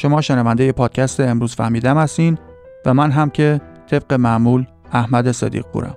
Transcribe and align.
شما 0.00 0.20
شنونده 0.20 0.72
پادکست 0.72 1.20
امروز 1.20 1.54
فهمیدم 1.54 1.98
هستین 1.98 2.38
و 2.86 2.94
من 2.94 3.10
هم 3.10 3.30
که 3.30 3.60
طبق 3.90 4.12
معمول 4.12 4.64
احمد 4.92 5.32
صدیق 5.32 5.64
پورم. 5.66 5.96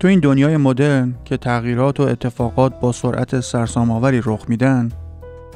تو 0.00 0.08
این 0.08 0.20
دنیای 0.20 0.56
مدرن 0.56 1.14
که 1.24 1.36
تغییرات 1.36 2.00
و 2.00 2.02
اتفاقات 2.02 2.80
با 2.80 2.92
سرعت 2.92 3.40
سرسام‌آوری 3.40 4.22
رخ 4.24 4.44
میدن 4.48 4.88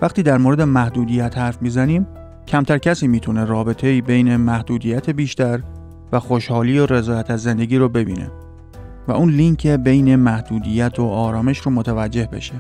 وقتی 0.03 0.23
در 0.23 0.39
مورد 0.39 0.61
محدودیت 0.61 1.39
حرف 1.39 1.63
می‌زنیم 1.63 2.07
کمتر 2.49 2.79
کسی 2.79 3.09
می‌تونه 3.09 3.45
رابطه 3.45 3.87
ای 3.87 4.01
بین 4.01 4.37
محدودیت 4.37 5.11
بیشتر 5.11 5.61
و 6.13 6.21
خوشحالی 6.21 6.79
و 6.79 6.87
رضایت 6.87 7.31
از 7.31 7.43
زندگی 7.43 7.79
رو 7.79 7.89
ببینه 7.89 8.31
و 9.09 9.13
اون 9.13 9.31
لینک 9.31 9.67
بین 9.67 10.17
محدودیت 10.17 10.99
و 10.99 11.05
آرامش 11.05 11.59
رو 11.59 11.73
متوجه 11.73 12.29
بشه. 12.33 12.55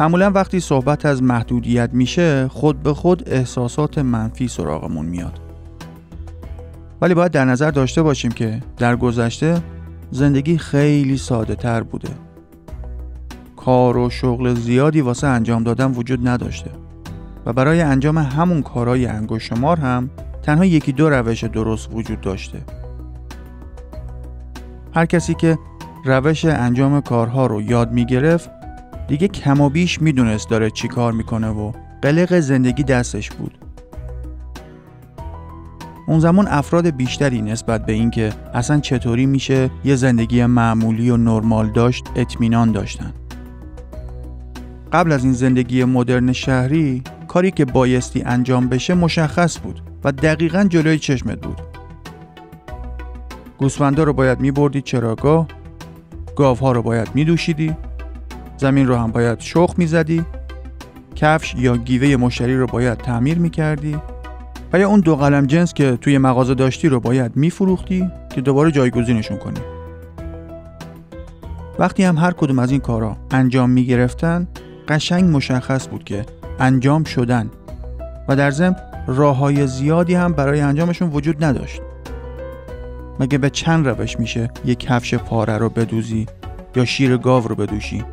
معمولا 0.00 0.30
وقتی 0.30 0.60
صحبت 0.60 1.06
از 1.06 1.22
محدودیت 1.22 1.90
میشه 1.92 2.48
خود 2.48 2.82
به 2.82 2.94
خود 2.94 3.28
احساسات 3.28 3.98
منفی 3.98 4.48
سراغمون 4.48 5.06
میاد. 5.06 5.40
ولی 7.00 7.14
باید 7.14 7.32
در 7.32 7.44
نظر 7.44 7.70
داشته 7.70 8.02
باشیم 8.02 8.30
که 8.30 8.60
در 8.76 8.96
گذشته 8.96 9.62
زندگی 10.10 10.58
خیلی 10.58 11.16
ساده 11.16 11.54
تر 11.54 11.82
بوده. 11.82 12.08
کار 13.56 13.96
و 13.96 14.10
شغل 14.10 14.54
زیادی 14.54 15.00
واسه 15.00 15.26
انجام 15.26 15.62
دادن 15.62 15.90
وجود 15.90 16.28
نداشته. 16.28 16.70
و 17.46 17.52
برای 17.52 17.80
انجام 17.80 18.18
همون 18.18 18.62
کارهای 18.62 19.06
انگوش 19.06 19.48
شمار 19.48 19.80
هم 19.80 20.10
تنها 20.42 20.64
یکی 20.64 20.92
دو 20.92 21.10
روش 21.10 21.44
درست 21.44 21.88
وجود 21.92 22.20
داشته. 22.20 22.58
هر 24.94 25.06
کسی 25.06 25.34
که 25.34 25.58
روش 26.04 26.44
انجام 26.44 27.00
کارها 27.00 27.46
رو 27.46 27.62
یاد 27.62 27.92
می 27.92 28.06
گرفت 28.06 28.50
دیگه 29.08 29.28
کم 29.28 29.60
و 29.60 29.68
بیش 29.68 30.02
می‌دونست 30.02 30.50
داره 30.50 30.70
چی 30.70 30.88
کار 30.88 31.12
می‌کنه 31.12 31.48
و 31.48 31.72
قلق 32.02 32.40
زندگی 32.40 32.82
دستش 32.82 33.30
بود. 33.30 33.58
اون 36.06 36.20
زمان 36.20 36.48
افراد 36.48 36.86
بیشتری 36.86 37.42
نسبت 37.42 37.86
به 37.86 37.92
اینکه 37.92 38.32
اصلا 38.54 38.80
چطوری 38.80 39.26
میشه 39.26 39.70
یه 39.84 39.96
زندگی 39.96 40.46
معمولی 40.46 41.10
و 41.10 41.16
نرمال 41.16 41.70
داشت 41.70 42.04
اطمینان 42.16 42.72
داشتن. 42.72 43.12
قبل 44.92 45.12
از 45.12 45.24
این 45.24 45.32
زندگی 45.32 45.84
مدرن 45.84 46.32
شهری 46.32 47.02
کاری 47.34 47.50
که 47.50 47.64
بایستی 47.64 48.22
انجام 48.22 48.68
بشه 48.68 48.94
مشخص 48.94 49.58
بود 49.58 49.80
و 50.04 50.12
دقیقا 50.12 50.64
جلوی 50.64 50.98
چشمت 50.98 51.40
بود. 51.40 51.60
گوسفندا 53.58 54.02
رو 54.02 54.12
باید 54.12 54.40
میبردی 54.40 54.82
چراگاه، 54.82 55.46
گاوها 56.36 56.72
رو 56.72 56.82
باید 56.82 57.08
میدوشیدی، 57.14 57.76
زمین 58.56 58.86
رو 58.86 58.96
هم 58.96 59.10
باید 59.10 59.40
شخ 59.40 59.74
می‌زدی، 59.76 60.24
کفش 61.16 61.54
یا 61.58 61.76
گیوه 61.76 62.16
مشتری 62.16 62.56
رو 62.56 62.66
باید 62.66 62.98
تعمیر 62.98 63.38
می‌کردی 63.38 63.96
و 64.72 64.78
یا 64.78 64.88
اون 64.88 65.00
دو 65.00 65.16
قلم 65.16 65.46
جنس 65.46 65.74
که 65.74 65.98
توی 66.00 66.18
مغازه 66.18 66.54
داشتی 66.54 66.88
رو 66.88 67.00
باید 67.00 67.36
میفروختی 67.36 68.10
که 68.34 68.40
دوباره 68.40 68.70
جایگزینشون 68.70 69.36
کنی. 69.36 69.60
وقتی 71.78 72.04
هم 72.04 72.18
هر 72.18 72.30
کدوم 72.30 72.58
از 72.58 72.70
این 72.70 72.80
کارا 72.80 73.16
انجام 73.30 73.70
می‌گرفتن 73.70 74.48
قشنگ 74.88 75.36
مشخص 75.36 75.88
بود 75.88 76.04
که 76.04 76.24
انجام 76.60 77.04
شدن 77.04 77.50
و 78.28 78.36
در 78.36 78.50
ضمن 78.50 78.76
راه 79.06 79.36
های 79.36 79.66
زیادی 79.66 80.14
هم 80.14 80.32
برای 80.32 80.60
انجامشون 80.60 81.10
وجود 81.10 81.44
نداشت. 81.44 81.82
مگه 83.20 83.38
به 83.38 83.50
چند 83.50 83.88
روش 83.88 84.18
میشه 84.18 84.50
یک 84.64 84.78
کفش 84.78 85.14
پاره 85.14 85.58
رو 85.58 85.68
بدوزی 85.68 86.26
یا 86.76 86.84
شیر 86.84 87.16
گاو 87.16 87.48
رو 87.48 87.54
بدوشی؟ 87.54 88.04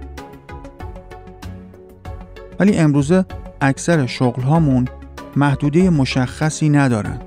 ولی 2.60 2.78
امروزه 2.78 3.26
اکثر 3.62 4.06
شغل 4.06 4.42
هامون 4.42 4.88
محدوده 5.36 5.90
مشخصی 5.90 6.70
ندارن 6.70 7.20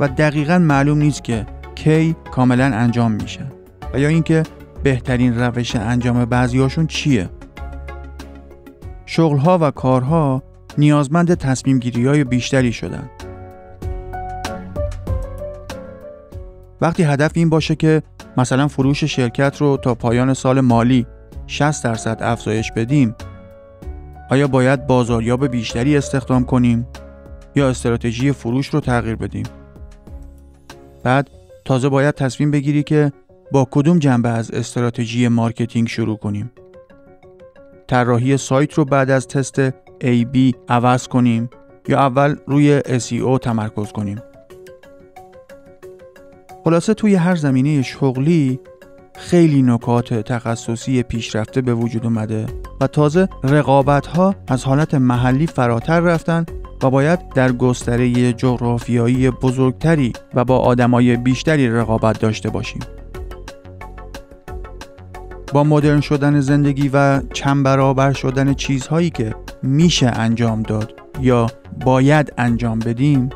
و 0.00 0.08
دقیقا 0.08 0.58
معلوم 0.58 0.98
نیست 0.98 1.24
که 1.24 1.46
کی 1.74 2.16
کاملا 2.32 2.64
انجام 2.64 3.12
میشه 3.12 3.46
و 3.94 4.00
یا 4.00 4.08
اینکه 4.08 4.42
بهترین 4.82 5.38
روش 5.40 5.76
انجام 5.76 6.24
بعضیاشون 6.24 6.86
چیه. 6.86 7.28
شغلها 9.10 9.58
و 9.60 9.70
کارها 9.70 10.42
نیازمند 10.78 11.34
تصمیم 11.34 11.78
گیری 11.78 12.06
های 12.06 12.24
بیشتری 12.24 12.72
شدن. 12.72 13.10
وقتی 16.80 17.02
هدف 17.02 17.30
این 17.34 17.48
باشه 17.48 17.76
که 17.76 18.02
مثلا 18.36 18.68
فروش 18.68 19.04
شرکت 19.04 19.56
رو 19.60 19.76
تا 19.76 19.94
پایان 19.94 20.34
سال 20.34 20.60
مالی 20.60 21.06
60 21.46 21.84
درصد 21.84 22.18
افزایش 22.20 22.72
بدیم 22.72 23.14
آیا 24.30 24.48
باید 24.48 24.86
بازاریاب 24.86 25.46
بیشتری 25.46 25.96
استخدام 25.96 26.44
کنیم 26.44 26.86
یا 27.56 27.68
استراتژی 27.68 28.32
فروش 28.32 28.66
رو 28.66 28.80
تغییر 28.80 29.16
بدیم 29.16 29.46
بعد 31.02 31.30
تازه 31.64 31.88
باید 31.88 32.14
تصمیم 32.14 32.50
بگیری 32.50 32.82
که 32.82 33.12
با 33.52 33.68
کدوم 33.70 33.98
جنبه 33.98 34.28
از 34.28 34.50
استراتژی 34.50 35.28
marketing 35.28 35.88
شروع 35.88 36.16
کنیم 36.16 36.52
طراحی 37.88 38.36
سایت 38.36 38.74
رو 38.74 38.84
بعد 38.84 39.10
از 39.10 39.28
تست 39.28 39.70
AB 39.70 40.54
عوض 40.68 41.08
کنیم 41.08 41.50
یا 41.88 41.98
اول 41.98 42.36
روی 42.46 42.80
SEO 42.80 43.38
تمرکز 43.42 43.92
کنیم. 43.92 44.22
خلاصه 46.64 46.94
توی 46.94 47.14
هر 47.14 47.34
زمینه 47.34 47.82
شغلی 47.82 48.60
خیلی 49.14 49.62
نکات 49.62 50.14
تخصصی 50.14 51.02
پیشرفته 51.02 51.60
به 51.60 51.74
وجود 51.74 52.04
اومده 52.04 52.46
و 52.80 52.86
تازه 52.86 53.28
رقابت 53.44 54.06
ها 54.06 54.34
از 54.48 54.64
حالت 54.64 54.94
محلی 54.94 55.46
فراتر 55.46 56.00
رفتن 56.00 56.46
و 56.82 56.90
باید 56.90 57.28
در 57.28 57.52
گستره 57.52 58.32
جغرافیایی 58.32 59.30
بزرگتری 59.30 60.12
و 60.34 60.44
با 60.44 60.58
آدمای 60.58 61.16
بیشتری 61.16 61.68
رقابت 61.68 62.20
داشته 62.20 62.50
باشیم. 62.50 62.80
با 65.52 65.64
مدرن 65.64 66.00
شدن 66.00 66.40
زندگی 66.40 66.90
و 66.92 67.20
چند 67.32 67.64
برابر 67.64 68.12
شدن 68.12 68.54
چیزهایی 68.54 69.10
که 69.10 69.34
میشه 69.62 70.06
انجام 70.06 70.62
داد 70.62 70.94
یا 71.20 71.46
باید 71.84 72.32
انجام 72.38 72.78
بدیم 72.78 73.30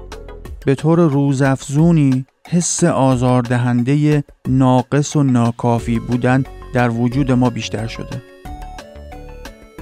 به 0.66 0.74
طور 0.74 1.00
روزافزونی 1.00 2.26
حس 2.48 2.84
آزاردهنده 2.84 4.24
ناقص 4.48 5.16
و 5.16 5.22
ناکافی 5.22 5.98
بودن 5.98 6.44
در 6.74 6.90
وجود 6.90 7.32
ما 7.32 7.50
بیشتر 7.50 7.86
شده. 7.86 8.22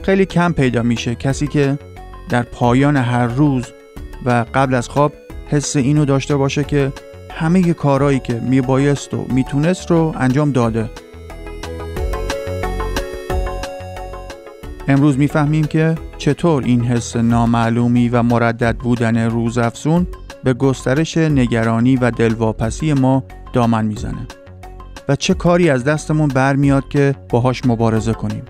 خیلی 0.02 0.26
کم 0.26 0.52
پیدا 0.52 0.82
میشه 0.82 1.14
کسی 1.14 1.46
که 1.46 1.78
در 2.28 2.42
پایان 2.42 2.96
هر 2.96 3.26
روز 3.26 3.64
و 4.24 4.44
قبل 4.54 4.74
از 4.74 4.88
خواب 4.88 5.12
حس 5.48 5.76
اینو 5.76 6.04
داشته 6.04 6.36
باشه 6.36 6.64
که 6.64 6.92
همه 7.30 7.72
کارهایی 7.74 8.20
که 8.20 8.34
میبایست 8.34 9.14
و 9.14 9.26
می‌تونست 9.30 9.90
رو 9.90 10.14
انجام 10.18 10.52
داده. 10.52 10.90
امروز 14.90 15.18
می‌فهمیم 15.18 15.64
که 15.64 15.94
چطور 16.18 16.64
این 16.64 16.84
حس 16.84 17.16
نامعلومی 17.16 18.08
و 18.08 18.22
مردد 18.22 18.76
بودن 18.76 19.16
روزافزون 19.16 20.06
به 20.44 20.54
گسترش 20.54 21.16
نگرانی 21.16 21.96
و 21.96 22.10
دلواپسی 22.10 22.92
ما 22.92 23.24
دامن 23.52 23.84
می‌زنه 23.84 24.26
و 25.08 25.16
چه 25.16 25.34
کاری 25.34 25.70
از 25.70 25.84
دستمون 25.84 26.28
برمیاد 26.28 26.88
که 26.88 27.14
باهاش 27.28 27.66
مبارزه 27.66 28.12
کنیم. 28.12 28.42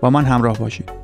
با 0.00 0.10
من 0.10 0.24
همراه 0.24 0.58
باشید. 0.58 0.97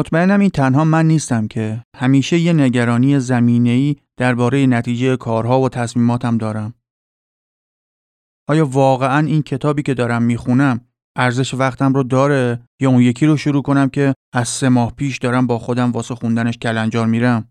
مطمئنم 0.00 0.40
این 0.40 0.50
تنها 0.50 0.84
من 0.84 1.06
نیستم 1.06 1.48
که 1.48 1.84
همیشه 1.96 2.38
یه 2.38 2.52
نگرانی 2.52 3.20
زمینه‌ای 3.20 3.96
درباره 4.16 4.66
نتیجه 4.66 5.16
کارها 5.16 5.60
و 5.60 5.68
تصمیماتم 5.68 6.38
دارم. 6.38 6.74
آیا 8.48 8.66
واقعا 8.66 9.26
این 9.26 9.42
کتابی 9.42 9.82
که 9.82 9.94
دارم 9.94 10.22
می‌خونم 10.22 10.80
ارزش 11.16 11.54
وقتم 11.54 11.92
رو 11.92 12.02
داره 12.02 12.60
یا 12.80 12.90
اون 12.90 13.02
یکی 13.02 13.26
رو 13.26 13.36
شروع 13.36 13.62
کنم 13.62 13.88
که 13.88 14.14
از 14.34 14.48
سه 14.48 14.68
ماه 14.68 14.94
پیش 14.94 15.18
دارم 15.18 15.46
با 15.46 15.58
خودم 15.58 15.92
واسه 15.92 16.14
خوندنش 16.14 16.58
کلنجار 16.58 17.06
میرم؟ 17.06 17.48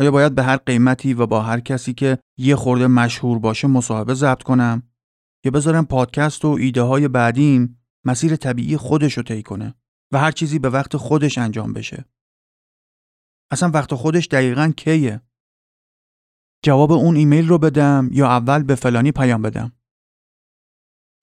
آیا 0.00 0.10
باید 0.10 0.34
به 0.34 0.42
هر 0.42 0.56
قیمتی 0.56 1.14
و 1.14 1.26
با 1.26 1.42
هر 1.42 1.60
کسی 1.60 1.92
که 1.94 2.18
یه 2.38 2.56
خورده 2.56 2.86
مشهور 2.86 3.38
باشه 3.38 3.68
مصاحبه 3.68 4.14
ضبط 4.14 4.42
کنم؟ 4.42 4.82
یا 5.44 5.50
بذارم 5.50 5.86
پادکست 5.86 6.44
و 6.44 6.48
ایده 6.48 6.82
های 6.82 7.08
بعدیم 7.08 7.82
مسیر 8.06 8.36
طبیعی 8.36 8.76
خودش 8.76 9.16
رو 9.16 9.22
طی 9.22 9.42
کنه؟ 9.42 9.74
و 10.12 10.18
هر 10.18 10.30
چیزی 10.30 10.58
به 10.58 10.70
وقت 10.70 10.96
خودش 10.96 11.38
انجام 11.38 11.72
بشه. 11.72 12.04
اصلا 13.50 13.70
وقت 13.74 13.94
خودش 13.94 14.26
دقیقا 14.26 14.72
کیه؟ 14.76 15.20
جواب 16.64 16.92
اون 16.92 17.16
ایمیل 17.16 17.48
رو 17.48 17.58
بدم 17.58 18.08
یا 18.12 18.26
اول 18.26 18.62
به 18.62 18.74
فلانی 18.74 19.12
پیام 19.12 19.42
بدم؟ 19.42 19.72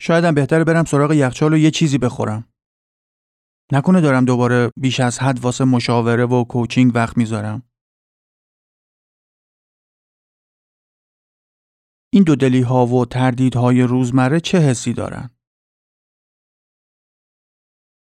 شایدم 0.02 0.36
بهتره 0.36 0.64
برم 0.64 0.86
سراغ 0.86 1.12
یخچال 1.12 1.54
و 1.54 1.58
یه 1.58 1.72
چیزی 1.72 1.98
بخورم. 1.98 2.54
نکنه 3.72 4.02
دارم 4.02 4.26
دوباره 4.26 4.72
بیش 4.78 5.00
از 5.00 5.20
حد 5.20 5.40
واسه 5.40 5.66
مشاوره 5.66 6.26
و 6.26 6.44
کوچینگ 6.44 6.92
وقت 6.96 7.18
می‌ذارم. 7.18 7.64
این 12.14 12.24
دو 12.24 12.36
دلی 12.36 12.62
ها 12.62 12.86
و 12.86 13.06
تردیدهای 13.06 13.82
روزمره 13.82 14.40
چه 14.40 14.58
حسی 14.60 14.94
دارن؟ 14.94 15.39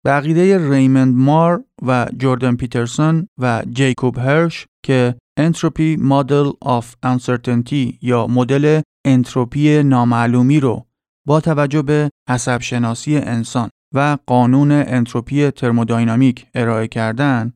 به 0.05 0.11
عقیده 0.11 0.71
ریموند 0.71 1.17
مار 1.17 1.65
و 1.83 2.07
جوردن 2.19 2.57
پیترسون 2.57 3.29
و 3.39 3.63
جیکوب 3.71 4.19
هرش 4.19 4.67
که 4.83 5.15
Entropy 5.37 5.97
Model 5.97 6.51
of 6.61 6.95
Uncertainty 7.03 7.99
یا 8.03 8.27
مدل 8.27 8.81
انتروپی 9.07 9.83
نامعلومی 9.83 10.61
رو 10.61 10.87
با 11.27 11.41
توجه 11.41 11.83
به 11.83 12.11
عصب 12.31 12.61
شناسی 12.61 13.17
انسان 13.17 13.71
و 13.95 14.19
قانون 14.27 14.73
انتروپی 14.73 15.51
ترمودینامیک 15.51 16.47
ارائه 16.55 16.89
کردن 16.89 17.53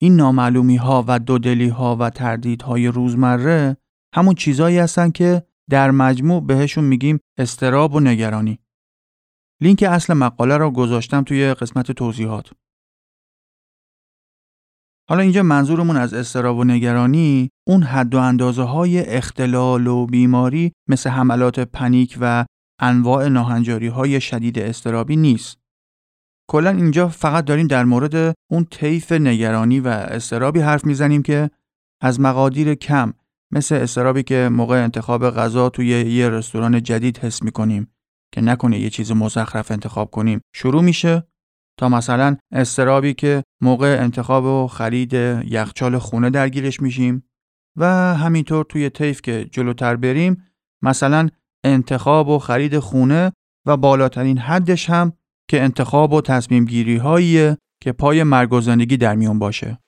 این 0.00 0.16
نامعلومی 0.16 0.76
ها 0.76 1.04
و 1.08 1.18
دودلی 1.18 1.68
ها 1.68 1.96
و 1.96 2.10
تردیدهای 2.10 2.86
روزمره 2.86 3.76
همون 4.14 4.34
چیزایی 4.34 4.78
هستن 4.78 5.10
که 5.10 5.42
در 5.70 5.90
مجموع 5.90 6.46
بهشون 6.46 6.84
میگیم 6.84 7.18
اضطراب 7.38 7.94
و 7.94 8.00
نگرانی. 8.00 8.58
لینک 9.60 9.82
اصل 9.82 10.14
مقاله 10.14 10.56
را 10.56 10.70
گذاشتم 10.70 11.22
توی 11.22 11.54
قسمت 11.54 11.92
توضیحات. 11.92 12.50
حالا 15.08 15.22
اینجا 15.22 15.42
منظورمون 15.42 15.96
از 15.96 16.14
استراب 16.14 16.58
و 16.58 16.64
نگرانی 16.64 17.50
اون 17.66 17.82
حد 17.82 18.14
و 18.14 18.18
اندازه 18.18 18.62
های 18.62 19.06
اختلال 19.06 19.86
و 19.86 20.06
بیماری 20.06 20.72
مثل 20.88 21.10
حملات 21.10 21.60
پنیک 21.60 22.18
و 22.20 22.44
انواع 22.80 23.28
ناهنجاری 23.28 23.86
های 23.86 24.20
شدید 24.20 24.58
استرابی 24.58 25.16
نیست. 25.16 25.58
کلا 26.50 26.70
اینجا 26.70 27.08
فقط 27.08 27.44
داریم 27.44 27.66
در 27.66 27.84
مورد 27.84 28.34
اون 28.50 28.64
طیف 28.64 29.12
نگرانی 29.12 29.80
و 29.80 29.88
استرابی 29.88 30.60
حرف 30.60 30.84
می‌زنیم 30.84 31.22
که 31.22 31.50
از 32.00 32.20
مقادیر 32.20 32.74
کم 32.74 33.12
مثل 33.52 33.74
استرابی 33.74 34.22
که 34.22 34.48
موقع 34.52 34.84
انتخاب 34.84 35.30
غذا 35.30 35.68
توی 35.68 35.86
یه 35.86 36.28
رستوران 36.28 36.82
جدید 36.82 37.18
حس 37.18 37.42
می‌کنیم 37.42 37.92
که 38.32 38.40
نکنه 38.40 38.78
یه 38.78 38.90
چیز 38.90 39.12
مزخرف 39.12 39.70
انتخاب 39.70 40.10
کنیم 40.10 40.40
شروع 40.54 40.82
میشه 40.82 41.26
تا 41.78 41.88
مثلا 41.88 42.36
استرابی 42.52 43.14
که 43.14 43.42
موقع 43.62 43.96
انتخاب 44.00 44.44
و 44.44 44.66
خرید 44.66 45.12
یخچال 45.44 45.98
خونه 45.98 46.30
درگیرش 46.30 46.80
میشیم 46.80 47.24
و 47.76 47.86
همینطور 48.16 48.64
توی 48.64 48.90
طیف 48.90 49.22
که 49.22 49.44
جلوتر 49.52 49.96
بریم 49.96 50.44
مثلا 50.82 51.28
انتخاب 51.64 52.28
و 52.28 52.38
خرید 52.38 52.78
خونه 52.78 53.32
و 53.66 53.76
بالاترین 53.76 54.38
حدش 54.38 54.90
هم 54.90 55.12
که 55.50 55.62
انتخاب 55.62 56.12
و 56.12 56.20
تصمیم 56.20 56.64
گیری 56.64 56.96
هاییه 56.96 57.58
که 57.82 57.92
پای 57.92 58.22
مرگ 58.22 58.52
و 58.52 58.60
زندگی 58.60 58.96
در 58.96 59.14
میون 59.14 59.38
باشه. 59.38 59.78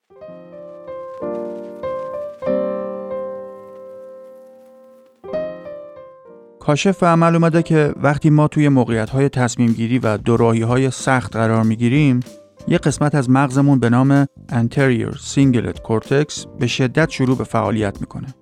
کاشف 6.62 7.03
عمل 7.03 7.35
اومده 7.35 7.62
که 7.62 7.94
وقتی 7.97 8.31
ما 8.31 8.49
توی 8.49 8.69
موقعیت 8.69 9.11
های 9.11 9.29
تصمیم 9.29 9.73
گیری 9.73 9.99
و 9.99 10.17
دوراهی 10.17 10.62
های 10.62 10.91
سخت 10.91 11.37
قرار 11.37 11.62
می 11.62 11.76
گیریم 11.76 12.20
یه 12.69 12.79
قسمت 12.79 13.14
از 13.14 13.31
مغزمون 13.31 13.81
به 13.81 13.91
نام 13.91 14.25
anterior 14.53 15.14
cingulate 15.35 15.79
cortex 15.88 16.47
به 16.59 16.67
شدت 16.67 17.11
شروع 17.11 17.37
به 17.37 17.44
فعالیت 17.44 18.00
می‌کنه. 18.00 18.35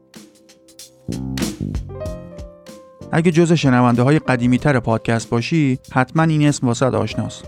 اگه 3.13 3.31
جز 3.31 3.53
شنونده 3.53 4.03
های 4.03 4.19
قدیمی 4.19 4.59
تر 4.59 4.81
پادکست 4.81 5.31
باشی 5.31 5.79
حتما 5.93 6.23
این 6.23 6.49
اسم 6.49 6.67
واسد 6.67 6.95
آشناست. 6.95 7.45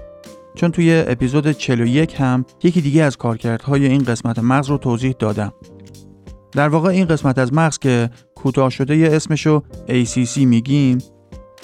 چون 0.55 0.71
توی 0.71 1.05
اپیزود 1.07 1.53
41 1.53 2.15
هم 2.21 2.45
یکی 2.63 2.81
دیگه 2.81 3.03
از 3.03 3.17
کارکردهای 3.17 3.87
این 3.87 4.05
قسمت 4.05 4.39
مغز 4.39 4.71
رو 4.71 4.79
توضیح 4.79 5.15
دادم 5.19 5.53
در 6.53 6.69
واقع 6.69 6.89
این 6.89 7.07
قسمت 7.07 7.39
از 7.39 7.55
مغز 7.55 7.79
که 7.79 8.11
کوتاه 8.35 8.71
شده 8.71 8.97
ی 8.97 9.07
اسمشو 9.07 9.63
ACC 9.89 10.37
میگیم 10.37 10.99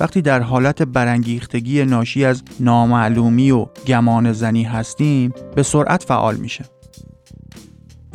وقتی 0.01 0.23
در 0.23 0.41
حالت 0.41 0.83
برانگیختگی 0.83 1.85
ناشی 1.85 2.25
از 2.25 2.43
نامعلومی 2.61 3.51
و 3.51 3.67
گمان 3.87 4.33
زنی 4.33 4.63
هستیم 4.63 5.33
به 5.55 5.63
سرعت 5.63 6.03
فعال 6.03 6.37
میشه. 6.37 6.65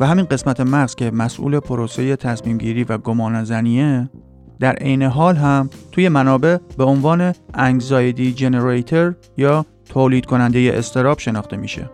و 0.00 0.06
همین 0.06 0.24
قسمت 0.24 0.60
مغز 0.60 0.94
که 0.94 1.10
مسئول 1.10 1.60
پروسه 1.60 2.16
تصمیم 2.16 2.58
گیری 2.58 2.84
و 2.84 2.98
گمان 2.98 3.44
زنیه 3.44 4.10
در 4.60 4.74
عین 4.74 5.02
حال 5.02 5.36
هم 5.36 5.70
توی 5.92 6.08
منابع 6.08 6.56
به 6.78 6.84
عنوان 6.84 7.34
انگزایدی 7.54 8.32
جنریتر 8.32 9.14
یا 9.36 9.66
تولید 9.88 10.26
کننده 10.26 10.72
استراب 10.74 11.18
شناخته 11.18 11.56
میشه. 11.56 11.90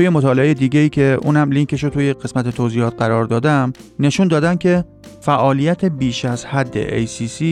توی 0.00 0.08
مطالعه 0.08 0.54
دیگه 0.54 0.80
ای 0.80 0.88
که 0.88 1.18
اونم 1.22 1.50
لینکش 1.50 1.84
رو 1.84 1.90
توی 1.90 2.12
قسمت 2.12 2.48
توضیحات 2.48 2.98
قرار 2.98 3.24
دادم 3.24 3.72
نشون 3.98 4.28
دادن 4.28 4.56
که 4.56 4.84
فعالیت 5.20 5.84
بیش 5.84 6.24
از 6.24 6.44
حد 6.44 7.04
ACC 7.06 7.44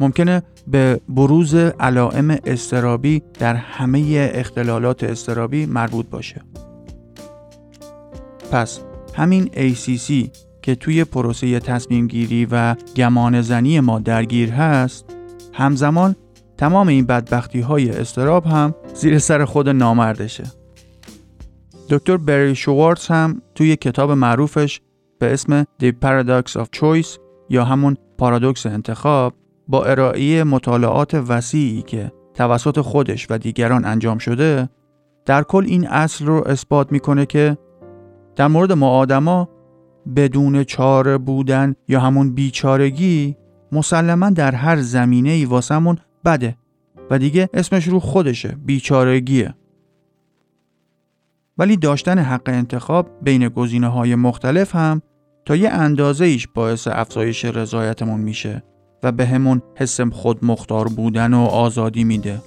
ممکنه 0.00 0.42
به 0.66 1.00
بروز 1.08 1.54
علائم 1.54 2.38
استرابی 2.44 3.22
در 3.38 3.54
همه 3.54 4.30
اختلالات 4.34 5.04
استرابی 5.04 5.66
مربوط 5.66 6.06
باشه. 6.06 6.42
پس 8.52 8.80
همین 9.14 9.46
ACC 9.46 10.28
که 10.62 10.74
توی 10.74 11.04
پروسه 11.04 11.60
تصمیم 11.60 12.06
گیری 12.06 12.46
و 12.50 12.74
گمان 12.96 13.42
زنی 13.42 13.80
ما 13.80 13.98
درگیر 13.98 14.50
هست 14.50 15.04
همزمان 15.52 16.16
تمام 16.58 16.88
این 16.88 17.06
بدبختی 17.06 17.60
های 17.60 17.90
استراب 17.90 18.46
هم 18.46 18.74
زیر 18.94 19.18
سر 19.18 19.44
خود 19.44 19.68
نامردشه. 19.68 20.61
دکتر 21.92 22.16
بری 22.16 22.54
شوارتز 22.54 23.06
هم 23.06 23.42
توی 23.54 23.76
کتاب 23.76 24.10
معروفش 24.10 24.80
به 25.18 25.32
اسم 25.32 25.62
The 25.62 25.92
Paradox 26.04 26.60
of 26.60 26.66
Choice 26.76 27.18
یا 27.50 27.64
همون 27.64 27.96
پارادوکس 28.18 28.66
انتخاب 28.66 29.34
با 29.68 29.84
ارائه 29.84 30.44
مطالعات 30.44 31.14
وسیعی 31.14 31.82
که 31.82 32.12
توسط 32.34 32.80
خودش 32.80 33.26
و 33.30 33.38
دیگران 33.38 33.84
انجام 33.84 34.18
شده 34.18 34.68
در 35.26 35.42
کل 35.42 35.64
این 35.66 35.88
اصل 35.88 36.26
رو 36.26 36.42
اثبات 36.46 36.92
می‌کنه 36.92 37.26
که 37.26 37.58
در 38.36 38.46
مورد 38.46 38.72
ما 38.72 38.90
آدما 38.90 39.48
بدون 40.16 40.64
چاره 40.64 41.18
بودن 41.18 41.74
یا 41.88 42.00
همون 42.00 42.34
بیچارگی 42.34 43.36
مسلما 43.72 44.30
در 44.30 44.54
هر 44.54 44.76
زمینه 44.76 45.30
ای 45.30 45.44
واسمون 45.44 45.98
بده 46.24 46.56
و 47.10 47.18
دیگه 47.18 47.48
اسمش 47.54 47.88
رو 47.88 48.00
خودشه 48.00 48.56
بیچارگیه. 48.64 49.54
ولی 51.62 51.76
داشتن 51.76 52.18
حق 52.18 52.42
انتخاب 52.46 53.10
بین 53.22 53.48
گزینه 53.48 53.88
های 53.88 54.14
مختلف 54.14 54.76
هم 54.76 55.02
تا 55.46 55.56
یه 55.56 55.70
اندازه 55.70 56.24
ایش 56.24 56.48
باعث 56.54 56.88
افزایش 56.88 57.44
رضایتمون 57.44 58.20
میشه 58.20 58.62
و 59.02 59.12
به 59.12 59.26
همون 59.26 59.62
حس 59.76 60.00
خود 60.00 60.44
مختار 60.44 60.88
بودن 60.88 61.34
و 61.34 61.40
آزادی 61.40 62.04
میده. 62.04 62.40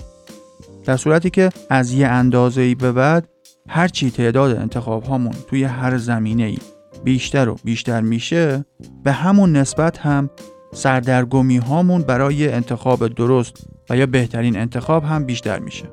در 0.85 0.97
صورتی 0.97 1.29
که 1.29 1.49
از 1.69 1.93
یه 1.93 2.07
اندازه 2.07 2.61
ای 2.61 2.75
به 2.75 2.91
بعد 2.91 3.29
هرچی 3.69 4.11
تعداد 4.11 4.57
انتخاب 4.57 5.03
هامون 5.03 5.33
توی 5.49 5.63
هر 5.63 5.97
زمینه 5.97 6.43
ای 6.43 6.57
بیشتر 7.03 7.49
و 7.49 7.57
بیشتر 7.63 8.01
میشه 8.01 8.65
به 9.03 9.11
همون 9.11 9.55
نسبت 9.55 9.97
هم 9.97 10.29
سردرگمی 10.73 11.57
هامون 11.57 12.01
برای 12.01 12.49
انتخاب 12.49 13.07
درست 13.07 13.67
و 13.89 13.97
یا 13.97 14.05
بهترین 14.05 14.57
انتخاب 14.57 15.03
هم 15.03 15.25
بیشتر 15.25 15.59
میشه. 15.59 15.85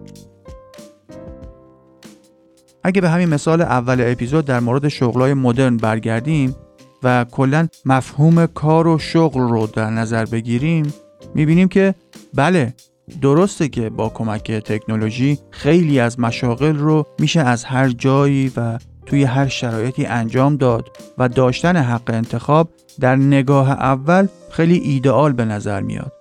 اگه 2.85 3.01
به 3.01 3.11
همین 3.11 3.29
مثال 3.29 3.63
اول 3.63 4.01
اپیزود 4.01 4.45
در 4.45 4.61
مورد 4.61 4.89
شغلای 4.89 5.35
مدرن 5.35 5.77
برگردیم 5.77 6.57
و 7.03 7.25
کلا 7.31 7.69
مفهوم 7.85 8.47
کار 8.47 8.87
و 8.87 8.99
شغل 8.99 9.41
رو 9.41 9.67
در 9.67 9.91
نظر 9.91 10.25
بگیریم 10.25 10.95
می‌بینیم 11.35 11.69
که 11.69 11.95
بله 12.35 12.75
درسته 13.21 13.69
که 13.69 13.91
با 13.91 14.09
کمک 14.09 14.53
تکنولوژی 14.53 15.39
خیلی 15.51 16.01
از 16.01 16.21
مشاغل 16.21 16.77
رو 16.77 17.07
میشه 17.19 17.41
از 17.41 17.65
هر 17.65 17.89
جایی 17.89 18.53
و 18.57 18.79
توی 19.07 19.25
هر 19.25 19.49
شرایطی 19.49 20.07
انجام 20.07 20.57
داد 20.57 20.97
و 21.19 21.29
داشتن 21.29 21.77
حق 21.77 22.11
انتخاب 22.11 22.71
در 23.01 23.17
نگاه 23.17 23.71
اول 23.71 24.27
خیلی 24.51 24.79
ایدئال 24.79 25.33
به 25.33 25.45
نظر 25.45 25.81
میاد. 25.81 26.13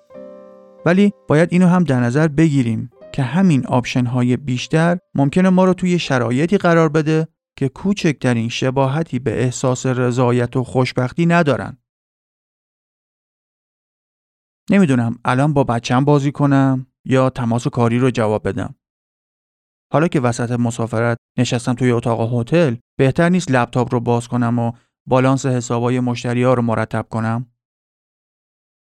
ولی 0.86 1.13
باید 1.27 1.50
اینو 1.51 1.68
هم 1.68 1.84
در 1.84 2.00
نظر 2.00 2.27
بگیریم. 2.27 2.90
که 3.12 3.24
همین 3.24 3.68
option 3.67 4.05
های 4.06 4.38
بیشتر 4.38 4.98
ممکنه 5.15 5.50
ما 5.50 5.65
رو 5.65 5.74
توی 5.74 6.00
شرایطی 6.00 6.58
قرار 6.58 6.89
بده 6.89 7.27
که 7.58 7.70
کوچکترین 7.70 8.50
شباهتی 8.50 9.20
به 9.20 9.44
احساس 9.44 9.86
رضایت 9.86 10.56
و 10.56 10.63
خوشبختی 10.63 11.25
ندارن. 11.25 11.77
نمی‌دونم 14.70 15.20
الان 15.25 15.53
با 15.53 15.63
بچم 15.63 16.06
بازی 16.06 16.32
کنم 16.32 16.88
یا 17.06 17.30
تماس 17.30 17.68
کاری 17.68 18.00
رو 18.00 18.12
جواب 18.12 18.48
بدم. 18.48 18.75
حالا 19.94 20.08
که 20.08 20.20
وسط 20.20 20.51
مسافرت 20.51 21.18
نشستم 21.38 21.74
توی 21.74 21.91
اتاق 21.91 22.34
هتل 22.34 22.75
بهتر 22.98 23.30
نیست 23.30 23.51
لپتاپ 23.51 23.94
رو 23.94 24.00
باز 24.00 24.27
کنم 24.27 24.60
و 24.60 24.72
بالانس 25.08 25.46
حسابای 25.46 26.00
مشتری 26.00 26.44
ها 26.44 26.53
رو 26.53 26.62
مرتب 26.62 27.06
کنم؟ 27.10 27.50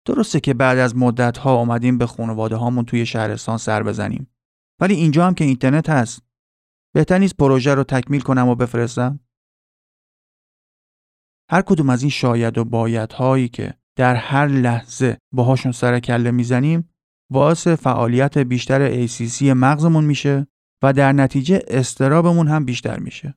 درسته 0.09 0.39
که 0.39 0.53
بعد 0.53 0.77
از 0.77 0.95
مدت 0.95 1.37
ها 1.37 1.55
اومدیم 1.55 1.97
به 1.97 2.07
خانواده 2.07 2.55
هامون 2.55 2.85
توی 2.85 3.05
شهرستان 3.05 3.57
سر 3.57 3.83
بزنیم. 3.83 4.27
ولی 4.81 4.93
اینجا 4.93 5.27
هم 5.27 5.33
که 5.33 5.43
اینترنت 5.43 5.89
هست. 5.89 6.23
بهتر 6.93 7.17
نیست 7.17 7.37
پروژه 7.37 7.73
رو 7.73 7.83
تکمیل 7.83 8.21
کنم 8.21 8.47
و 8.47 8.55
بفرستم؟ 8.55 9.19
هر 11.51 11.61
کدوم 11.61 11.89
از 11.89 12.01
این 12.01 12.09
شاید 12.09 12.57
و 12.57 12.65
باید 12.65 13.13
هایی 13.13 13.49
که 13.49 13.73
در 13.95 14.15
هر 14.15 14.47
لحظه 14.47 15.17
باهاشون 15.33 15.71
سر 15.71 15.99
کله 15.99 16.31
می‌زنیم 16.31 16.89
باعث 17.31 17.67
فعالیت 17.67 18.37
بیشتر 18.37 19.07
ACC 19.07 19.41
مغزمون 19.41 20.03
میشه 20.03 20.47
و 20.83 20.93
در 20.93 21.13
نتیجه 21.13 21.61
استرابمون 21.67 22.47
هم 22.47 22.65
بیشتر 22.65 22.99
میشه. 22.99 23.35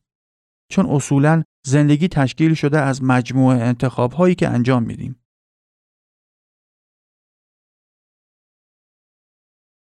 چون 0.71 0.87
اصولا 0.87 1.43
زندگی 1.67 2.09
تشکیل 2.09 2.55
شده 2.55 2.81
از 2.81 3.03
مجموعه 3.03 3.59
انتخاب 3.59 4.13
هایی 4.13 4.35
که 4.35 4.49
انجام 4.49 4.83
میدیم. 4.83 5.22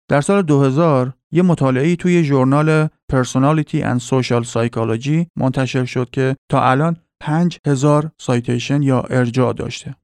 در 0.08 0.20
سال 0.20 0.42
2000 0.42 1.12
یه 1.32 1.42
مطالعه 1.42 1.96
توی 1.96 2.24
ژورنال 2.24 2.88
Personality 3.12 3.82
and 3.82 4.00
Social 4.00 4.44
Psychology 4.44 5.26
منتشر 5.36 5.84
شد 5.84 6.10
که 6.10 6.36
تا 6.50 6.70
الان 6.70 6.96
5000 7.20 8.10
سایتیشن 8.18 8.82
یا 8.82 9.00
ارجاع 9.00 9.52
داشته. 9.52 9.96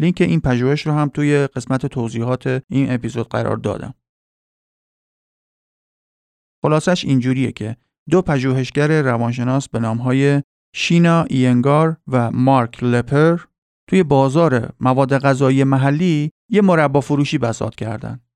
لینک 0.00 0.20
این 0.20 0.40
پژوهش 0.40 0.86
رو 0.86 0.92
هم 0.92 1.08
توی 1.08 1.46
قسمت 1.46 1.86
توضیحات 1.86 2.62
این 2.70 2.92
اپیزود 2.92 3.28
قرار 3.28 3.56
دادم. 3.56 3.94
خلاصش 6.62 7.04
اینجوریه 7.04 7.52
که 7.52 7.76
دو 8.10 8.22
پژوهشگر 8.22 9.02
روانشناس 9.02 9.68
به 9.68 9.78
نامهای 9.78 10.42
شینا 10.74 11.22
اینگار 11.22 11.96
و 12.08 12.30
مارک 12.30 12.82
لپر 12.82 13.40
توی 13.88 14.02
بازار 14.02 14.72
مواد 14.80 15.18
غذایی 15.18 15.64
محلی 15.64 16.32
یه 16.48 16.60
مربا 16.62 17.00
فروشی 17.00 17.38
بساط 17.38 17.74
کردند. 17.74 18.31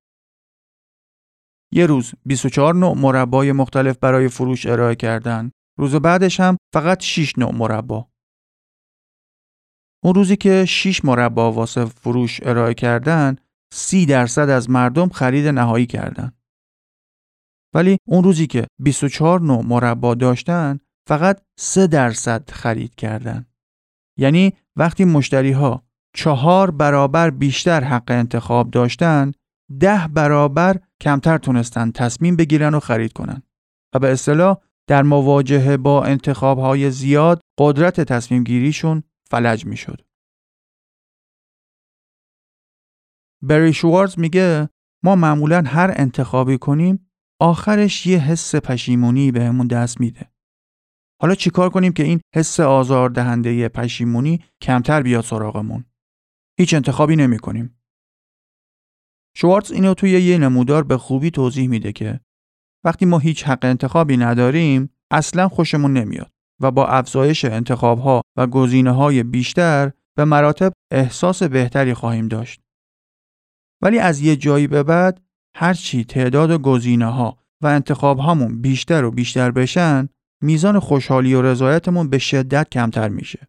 یه 1.72 1.86
روز 1.86 2.12
24 2.26 2.74
نوع 2.74 2.94
مربای 2.98 3.52
مختلف 3.52 3.98
برای 3.98 4.28
فروش 4.28 4.66
ارائه 4.66 4.94
کردن. 4.94 5.50
روز 5.78 5.94
بعدش 5.94 6.40
هم 6.40 6.56
فقط 6.74 7.02
6 7.02 7.38
نوع 7.38 7.54
مربا. 7.54 8.08
اون 10.04 10.14
روزی 10.14 10.36
که 10.36 10.64
6 10.64 11.04
مربا 11.04 11.52
واسه 11.52 11.84
فروش 11.84 12.40
ارائه 12.42 12.74
کردن 12.74 13.36
30 13.72 14.06
درصد 14.06 14.48
از 14.48 14.70
مردم 14.70 15.08
خرید 15.08 15.46
نهایی 15.46 15.86
کردن. 15.86 16.32
ولی 17.74 17.98
اون 18.08 18.24
روزی 18.24 18.46
که 18.46 18.66
24 18.80 19.40
نوع 19.40 19.62
مربا 19.64 20.14
داشتن 20.14 20.78
فقط 21.08 21.42
3 21.58 21.86
درصد 21.86 22.50
خرید 22.50 22.94
کردن. 22.94 23.46
یعنی 24.18 24.52
وقتی 24.76 25.04
مشتری 25.04 25.52
ها 25.52 25.82
چهار 26.14 26.70
برابر 26.70 27.30
بیشتر 27.30 27.84
حق 27.84 28.10
انتخاب 28.10 28.70
داشتن 28.70 29.32
ده 29.80 30.08
برابر 30.08 30.80
کمتر 31.00 31.38
تونستن 31.38 31.90
تصمیم 31.90 32.36
بگیرن 32.36 32.74
و 32.74 32.80
خرید 32.80 33.12
کنن 33.12 33.42
و 33.94 33.98
به 33.98 34.12
اصطلاح 34.12 34.56
در 34.86 35.02
مواجهه 35.02 35.76
با 35.76 36.04
انتخاب 36.04 36.58
های 36.58 36.90
زیاد 36.90 37.40
قدرت 37.58 38.00
تصمیم 38.00 38.44
گیریشون 38.44 39.02
فلج 39.30 39.66
می 39.66 39.76
شد. 39.76 40.00
بری 43.42 43.72
شوارز 43.72 44.18
میگه 44.18 44.68
ما 45.04 45.16
معمولا 45.16 45.62
هر 45.66 45.92
انتخابی 45.96 46.58
کنیم 46.58 47.10
آخرش 47.40 48.06
یه 48.06 48.18
حس 48.18 48.54
پشیمونی 48.54 49.32
بهمون 49.32 49.66
دست 49.66 50.00
میده. 50.00 50.30
حالا 51.20 51.34
چیکار 51.34 51.70
کنیم 51.70 51.92
که 51.92 52.02
این 52.02 52.20
حس 52.34 52.60
آزاردهنده 52.60 53.68
پشیمونی 53.68 54.44
کمتر 54.62 55.02
بیاد 55.02 55.24
سراغمون؟ 55.24 55.84
هیچ 56.58 56.74
انتخابی 56.74 57.16
نمی 57.16 57.38
کنیم. 57.38 57.75
شوارتز 59.38 59.72
اینو 59.72 59.94
توی 59.94 60.10
یه 60.10 60.38
نمودار 60.38 60.82
به 60.82 60.98
خوبی 60.98 61.30
توضیح 61.30 61.68
میده 61.68 61.92
که 61.92 62.20
وقتی 62.84 63.06
ما 63.06 63.18
هیچ 63.18 63.44
حق 63.44 63.64
انتخابی 63.64 64.16
نداریم 64.16 64.90
اصلا 65.10 65.48
خوشمون 65.48 65.92
نمیاد 65.92 66.30
و 66.60 66.70
با 66.70 66.86
افزایش 66.86 67.44
انتخابها 67.44 68.22
و 68.36 68.46
گزینه 68.46 68.90
های 68.90 69.22
بیشتر 69.22 69.92
به 70.16 70.24
مراتب 70.24 70.72
احساس 70.90 71.42
بهتری 71.42 71.94
خواهیم 71.94 72.28
داشت. 72.28 72.60
ولی 73.82 73.98
از 73.98 74.20
یه 74.20 74.36
جایی 74.36 74.66
به 74.66 74.82
بعد 74.82 75.20
هرچی 75.56 76.04
تعداد 76.04 76.62
گزینه 76.62 77.06
ها 77.06 77.38
و 77.62 77.66
انتخاب 77.66 78.18
هامون 78.18 78.62
بیشتر 78.62 79.04
و 79.04 79.10
بیشتر 79.10 79.50
بشن 79.50 80.08
میزان 80.42 80.78
خوشحالی 80.78 81.34
و 81.34 81.42
رضایتمون 81.42 82.10
به 82.10 82.18
شدت 82.18 82.70
کمتر 82.70 83.08
میشه. 83.08 83.48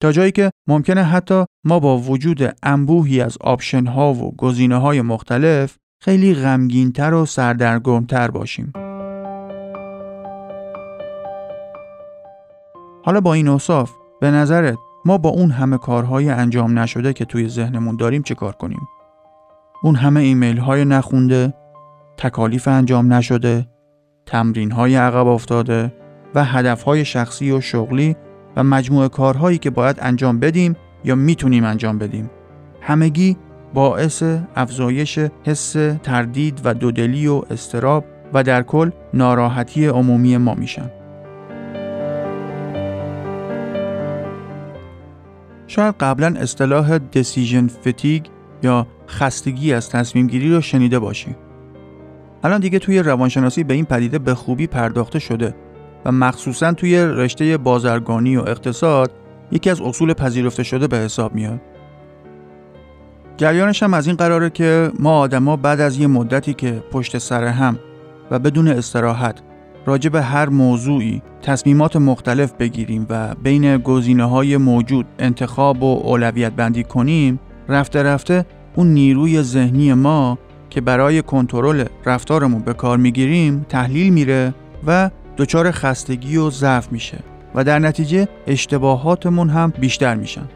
تا 0.00 0.12
جایی 0.12 0.32
که 0.32 0.50
ممکنه 0.68 1.02
حتی 1.02 1.44
ما 1.64 1.80
با 1.80 1.98
وجود 1.98 2.54
انبوهی 2.62 3.20
از 3.20 3.38
آپشن 3.40 3.86
ها 3.86 4.14
و 4.14 4.36
گزینه 4.36 4.76
های 4.76 5.02
مختلف 5.02 5.76
خیلی 6.02 6.34
غمگینتر 6.34 7.14
و 7.14 7.26
سردرگمتر 7.26 8.30
باشیم. 8.30 8.72
حالا 13.04 13.20
با 13.20 13.34
این 13.34 13.48
اوصاف 13.48 13.90
به 14.20 14.30
نظرت 14.30 14.78
ما 15.04 15.18
با 15.18 15.30
اون 15.30 15.50
همه 15.50 15.78
کارهای 15.78 16.28
انجام 16.28 16.78
نشده 16.78 17.12
که 17.12 17.24
توی 17.24 17.48
ذهنمون 17.48 17.96
داریم 17.96 18.22
چه 18.22 18.34
کار 18.34 18.52
کنیم؟ 18.52 18.80
اون 19.82 19.94
همه 19.94 20.20
ایمیل 20.20 20.58
های 20.58 20.84
نخونده، 20.84 21.54
تکالیف 22.16 22.68
انجام 22.68 23.12
نشده، 23.12 23.66
تمرین 24.26 24.70
های 24.70 24.96
عقب 24.96 25.26
افتاده 25.26 25.92
و 26.34 26.44
هدف 26.44 26.82
های 26.82 27.04
شخصی 27.04 27.50
و 27.50 27.60
شغلی 27.60 28.16
و 28.56 28.64
مجموعه 28.64 29.08
کارهایی 29.08 29.58
که 29.58 29.70
باید 29.70 29.96
انجام 30.00 30.40
بدیم 30.40 30.76
یا 31.04 31.14
می‌تونیم 31.14 31.64
انجام 31.64 31.98
بدیم. 31.98 32.30
همگی 32.80 33.36
باعث 33.74 34.22
افزایش 34.56 35.18
حس 35.44 35.72
تردید 36.02 36.60
و 36.64 36.74
دودلی 36.74 37.26
و 37.26 37.42
استراب 37.50 38.04
و 38.34 38.42
در 38.42 38.62
کل 38.62 38.90
ناراحتی 39.14 39.86
عمومی 39.86 40.36
ما 40.36 40.54
میشن. 40.54 40.90
شاید 45.66 45.94
قبلا 46.00 46.34
اصطلاح 46.40 46.98
decision 46.98 47.70
fatigue 47.84 48.28
یا 48.62 48.86
خستگی 49.08 49.72
از 49.72 49.90
تصمیم 49.90 50.26
گیری 50.26 50.54
رو 50.54 50.60
شنیده 50.60 50.98
باشی. 50.98 51.36
الان 52.44 52.60
دیگه 52.60 52.78
توی 52.78 52.98
روانشناسی 52.98 53.64
به 53.64 53.74
این 53.74 53.84
پدیده 53.84 54.18
به 54.18 54.34
خوبی 54.34 54.66
پرداخته 54.66 55.18
شده. 55.18 55.54
و 56.04 56.12
مخصوصا 56.12 56.72
توی 56.72 56.98
رشته 56.98 57.56
بازرگانی 57.56 58.36
و 58.36 58.40
اقتصاد 58.40 59.10
یکی 59.52 59.70
از 59.70 59.80
اصول 59.80 60.12
پذیرفته 60.12 60.62
شده 60.62 60.86
به 60.86 60.96
حساب 60.96 61.34
میاد. 61.34 61.60
جریانش 63.36 63.82
هم 63.82 63.94
از 63.94 64.06
این 64.06 64.16
قراره 64.16 64.50
که 64.50 64.90
ما 64.98 65.18
آدما 65.18 65.56
بعد 65.56 65.80
از 65.80 65.98
یه 65.98 66.06
مدتی 66.06 66.54
که 66.54 66.82
پشت 66.92 67.18
سر 67.18 67.44
هم 67.44 67.78
و 68.30 68.38
بدون 68.38 68.68
استراحت 68.68 69.42
راجع 69.86 70.10
به 70.10 70.22
هر 70.22 70.48
موضوعی 70.48 71.22
تصمیمات 71.42 71.96
مختلف 71.96 72.52
بگیریم 72.52 73.06
و 73.10 73.34
بین 73.34 73.78
گزینه 73.78 74.24
های 74.24 74.56
موجود 74.56 75.06
انتخاب 75.18 75.82
و 75.82 76.00
اولویت 76.04 76.52
بندی 76.52 76.84
کنیم 76.84 77.40
رفته 77.68 78.02
رفته 78.02 78.46
اون 78.76 78.86
نیروی 78.86 79.42
ذهنی 79.42 79.94
ما 79.94 80.38
که 80.70 80.80
برای 80.80 81.22
کنترل 81.22 81.84
رفتارمون 82.06 82.62
به 82.62 82.74
کار 82.74 82.98
می‌گیریم 82.98 83.66
تحلیل 83.68 84.12
میره 84.12 84.54
و 84.86 85.10
دچار 85.38 85.70
خستگی 85.70 86.36
و 86.36 86.50
ضعف 86.50 86.92
میشه 86.92 87.18
و 87.54 87.64
در 87.64 87.78
نتیجه 87.78 88.28
اشتباهاتمون 88.46 89.48
هم 89.48 89.72
بیشتر 89.80 90.14
میشن. 90.14 90.48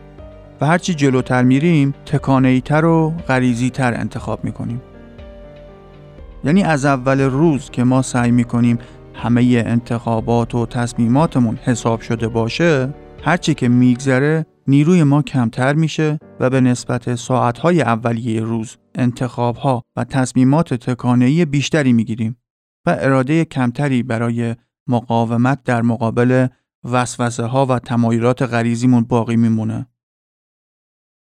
و 0.61 0.67
هرچی 0.67 0.95
جلوتر 0.95 1.43
میریم 1.43 1.95
تکانه 2.07 2.61
تر 2.61 2.85
و 2.85 3.11
غریزی 3.29 3.71
تر 3.71 3.95
انتخاب 3.95 4.45
می‌کنیم. 4.45 4.83
یعنی 6.45 6.63
از 6.63 6.85
اول 6.85 7.21
روز 7.21 7.71
که 7.71 7.85
ما 7.85 8.03
سعی 8.03 8.31
می‌کنیم 8.31 8.79
همه 9.15 9.63
انتخابات 9.67 10.55
و 10.55 10.67
تصمیماتمون 10.67 11.59
حساب 11.65 12.01
شده 12.01 12.29
باشه 12.29 12.95
هرچی 13.25 13.55
که 13.55 13.69
میگذره 13.69 14.47
نیروی 14.67 15.03
ما 15.03 15.23
کمتر 15.23 15.73
میشه 15.75 16.19
و 16.41 16.51
به 16.51 16.61
نسبت 16.61 17.15
ساعتهای 17.15 17.83
اولیه 17.83 18.41
روز 18.41 18.77
انتخابها 18.95 19.83
و 19.97 20.05
تصمیمات 20.05 20.75
تکانهی 20.75 21.45
بیشتری 21.45 21.93
می‌گیریم. 21.93 22.37
و 22.87 22.97
اراده 23.01 23.45
کمتری 23.45 24.03
برای 24.03 24.55
مقاومت 24.89 25.63
در 25.63 25.83
مقابل 25.83 26.47
وسوسه 26.85 27.45
ها 27.45 27.67
و 27.67 27.79
تمایلات 27.79 28.43
غریزیمون 28.43 29.05
باقی 29.05 29.37
میمونه. 29.37 29.87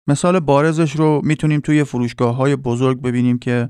مثال 0.09 0.41
بارزش 0.41 0.97
رو 0.97 1.21
می‌تونیم 1.25 1.61
توی 1.61 1.85
فروشگاه 1.85 2.37
های 2.37 2.57
بزرگ 2.57 3.03
ببینیم 3.03 3.39
که 3.39 3.69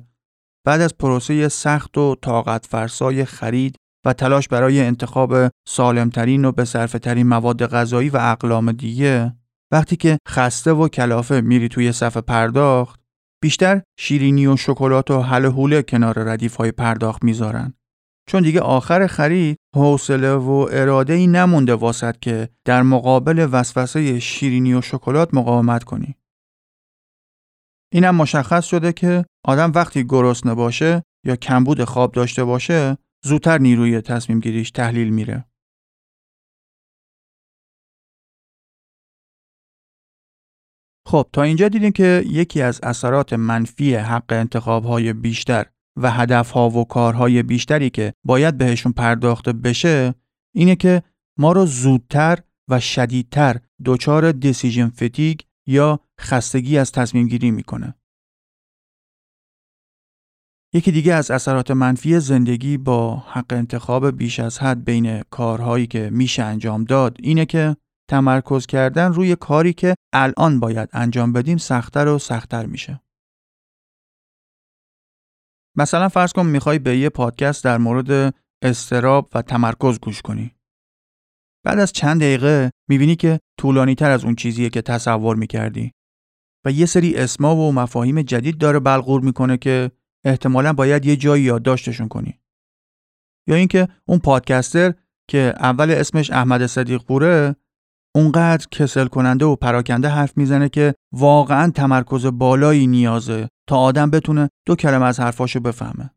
بعد 0.65 0.81
از 0.81 0.99
پروسه 0.99 1.49
سخت 1.49 1.99
و 1.99 2.17
طاقت 2.23 2.67
فرسای 2.67 3.25
خرید 3.25 3.77
و 4.07 4.13
تلاش 4.13 4.49
برای 4.49 4.81
انتخاب 4.81 5.35
سالمترین 5.69 6.45
و 6.45 6.53
به 6.53 6.65
ترین 6.65 7.27
مواد 7.27 7.67
غذایی 7.67 8.09
و 8.09 8.17
اقلام 8.17 8.73
دیگه 8.73 9.37
وقتی 9.73 9.97
که 9.97 10.19
خسته 10.29 10.73
و 10.73 10.89
کلافه 10.89 11.41
میری 11.41 11.69
توی 11.69 11.93
صف 11.93 12.17
پرداخت 12.17 13.01
بیشتر 13.43 13.83
شیرینی 13.99 14.47
و 14.47 14.57
شکلات 14.57 15.11
و 15.11 15.23
حل 15.23 15.47
حوله 15.47 15.83
کنار 15.83 16.19
ردیف 16.19 16.57
های 16.57 16.73
پرداخت 16.73 17.25
می‌ذارن 17.25 17.75
چون 18.27 18.43
دیگه 18.43 18.61
آخر 18.61 19.07
خرید 19.07 19.57
حوصله 19.77 20.35
و 20.35 20.69
اراده 20.71 21.13
ای 21.13 21.27
نمونده 21.27 21.75
واسط 21.75 22.19
که 22.19 22.49
در 22.65 22.83
مقابل 22.83 23.49
وسوسه 23.53 24.21
شیرینی 24.21 24.75
و 24.75 24.81
شکلات 24.81 25.35
مقاومت 25.35 25.85
کنی. 25.85 26.17
اینم 27.93 28.15
مشخص 28.15 28.65
شده 28.65 28.93
که 28.93 29.25
آدم 29.45 29.73
وقتی 29.75 30.05
گرسنه 30.05 30.55
باشه 30.55 31.03
یا 31.27 31.37
کمبود 31.37 31.85
خواب 31.85 32.13
داشته 32.13 32.45
باشه 32.45 32.97
زودتر 33.25 33.59
نیروی 33.59 34.01
تصمیم 34.01 34.41
گیریش 34.41 34.71
تحلیل 34.71 35.11
میره. 35.11 35.45
خب 41.07 41.29
تا 41.33 41.43
اینجا 41.43 41.69
دیدیم 41.69 41.93
که 41.93 42.25
یکی 42.27 42.63
از 42.63 42.81
اثرات 42.83 43.33
منفی 43.33 43.95
حق 43.95 44.33
انتخاب 44.33 44.85
های 44.85 45.13
بیشتر 45.13 45.67
و 45.97 46.11
هدفها 46.11 46.71
و 46.71 46.85
کارهای 46.85 47.43
بیشتری 47.43 47.91
که 47.91 48.13
باید 48.25 48.59
بهشون 48.59 48.93
پرداخته 48.93 49.53
بشه 49.53 50.15
اینه 50.55 50.77
که 50.77 51.03
ما 51.39 51.53
رو 51.53 51.67
زودتر 51.67 52.39
و 52.69 52.81
شدیدتر 52.81 53.61
دچار 53.85 54.33
دیسیژن 54.33 54.89
فتیگ 54.89 55.41
یا 55.67 56.01
خستگی 56.21 56.79
از 56.79 56.93
تصمیم 56.93 57.29
گیری 57.29 57.51
می‌کنه. 57.51 57.95
یکی 60.75 60.93
دیگه 60.93 61.15
از 61.15 61.31
اثرات 61.31 61.71
منفی 61.71 62.21
زندگی 62.21 62.79
با 62.79 63.17
حق 63.17 63.53
انتخاب 63.53 64.11
بیش 64.11 64.41
از 64.41 64.59
حد 64.59 64.85
بین 64.85 65.23
کارهایی 65.23 65.87
که 65.87 66.11
میشه 66.13 66.43
انجام 66.43 66.85
داد 66.85 67.17
اینه 67.23 67.47
که 67.47 67.77
تمرکز 68.11 68.67
کردن 68.67 69.13
روی 69.13 69.37
کاری 69.37 69.73
که 69.73 69.95
الان 70.13 70.61
باید 70.61 70.89
انجام 70.93 71.33
بدیم 71.33 71.57
سختتر 71.57 72.09
و 72.09 72.19
سختتر 72.19 72.67
میشه. 72.67 73.01
مثلا 75.77 76.09
فرض 76.09 76.33
کن 76.33 76.47
می‌خوای 76.47 76.79
به 76.79 76.99
یه 76.99 77.09
پادکست 77.09 77.65
در 77.65 77.79
مورد 77.79 78.35
استراب 78.63 79.31
و 79.35 79.43
تمرکز 79.43 79.99
گوش 80.01 80.23
کنی. 80.23 80.55
بعد 81.65 81.79
از 81.79 81.93
چند 81.93 82.21
دقیقه 82.21 82.71
می‌بینی 82.89 83.17
که 83.17 83.41
طولانی 83.59 83.95
تر 83.95 84.11
از 84.11 84.25
اون 84.25 84.35
چیزیه 84.35 84.71
که 84.71 84.83
تصور 84.83 85.37
می‌کردی 85.37 85.93
و 86.67 86.71
یه 86.71 86.87
سری 86.87 87.17
اسما 87.17 87.57
و 87.57 87.73
مفاهیم 87.73 88.23
جدید 88.23 88.59
داره 88.59 88.81
بلغور 88.81 89.21
می‌کنه 89.21 89.57
که 89.57 89.91
احتمالا 90.25 90.73
باید 90.73 91.07
یه 91.07 91.17
جایی 91.17 91.45
یادداشتشون 91.45 92.09
کنی. 92.09 92.41
یا 93.49 93.57
اینکه 93.57 93.89
اون 94.07 94.19
پادکستر 94.19 94.95
که 95.29 95.55
اول 95.59 95.91
اسمش 95.91 96.31
احمد 96.31 96.67
صدیق 96.67 97.03
پوره 97.03 97.57
اونقدر 98.17 98.67
کسل 98.71 99.07
کننده 99.07 99.45
و 99.45 99.57
پراکنده 99.57 100.09
حرف 100.09 100.37
می‌زنه 100.37 100.69
که 100.69 100.95
واقعا 101.13 101.71
تمرکز 101.71 102.27
بالایی 102.27 102.87
نیازه 102.87 103.49
تا 103.69 103.79
آدم 103.79 104.11
بتونه 104.11 104.49
دو 104.67 104.77
کلمه 104.77 105.05
از 105.05 105.21
حرفاشو 105.21 105.61
بفهمه. 105.61 106.11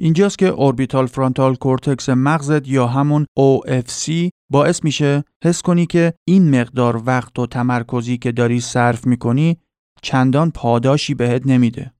اینجاست 0.00 0.38
که 0.38 0.46
orbital 0.46 1.06
frontal 1.06 1.54
cortex 1.54 2.08
مغزت 2.08 2.68
یا 2.68 2.86
همون 2.86 3.26
OFC 3.40 4.30
باعث 4.50 4.84
میشه 4.84 5.24
حس 5.44 5.62
کنی 5.62 5.86
که 5.86 6.14
این 6.28 6.60
مقدار 6.60 7.02
وقت 7.06 7.38
و 7.38 7.46
تمرکزی 7.46 8.18
که 8.18 8.32
داری 8.32 8.60
صرف 8.60 9.06
می‌کنی 9.06 9.58
چندان 10.02 10.50
پاداشی 10.50 11.14
بهت 11.14 11.46
نمیده 11.46 11.92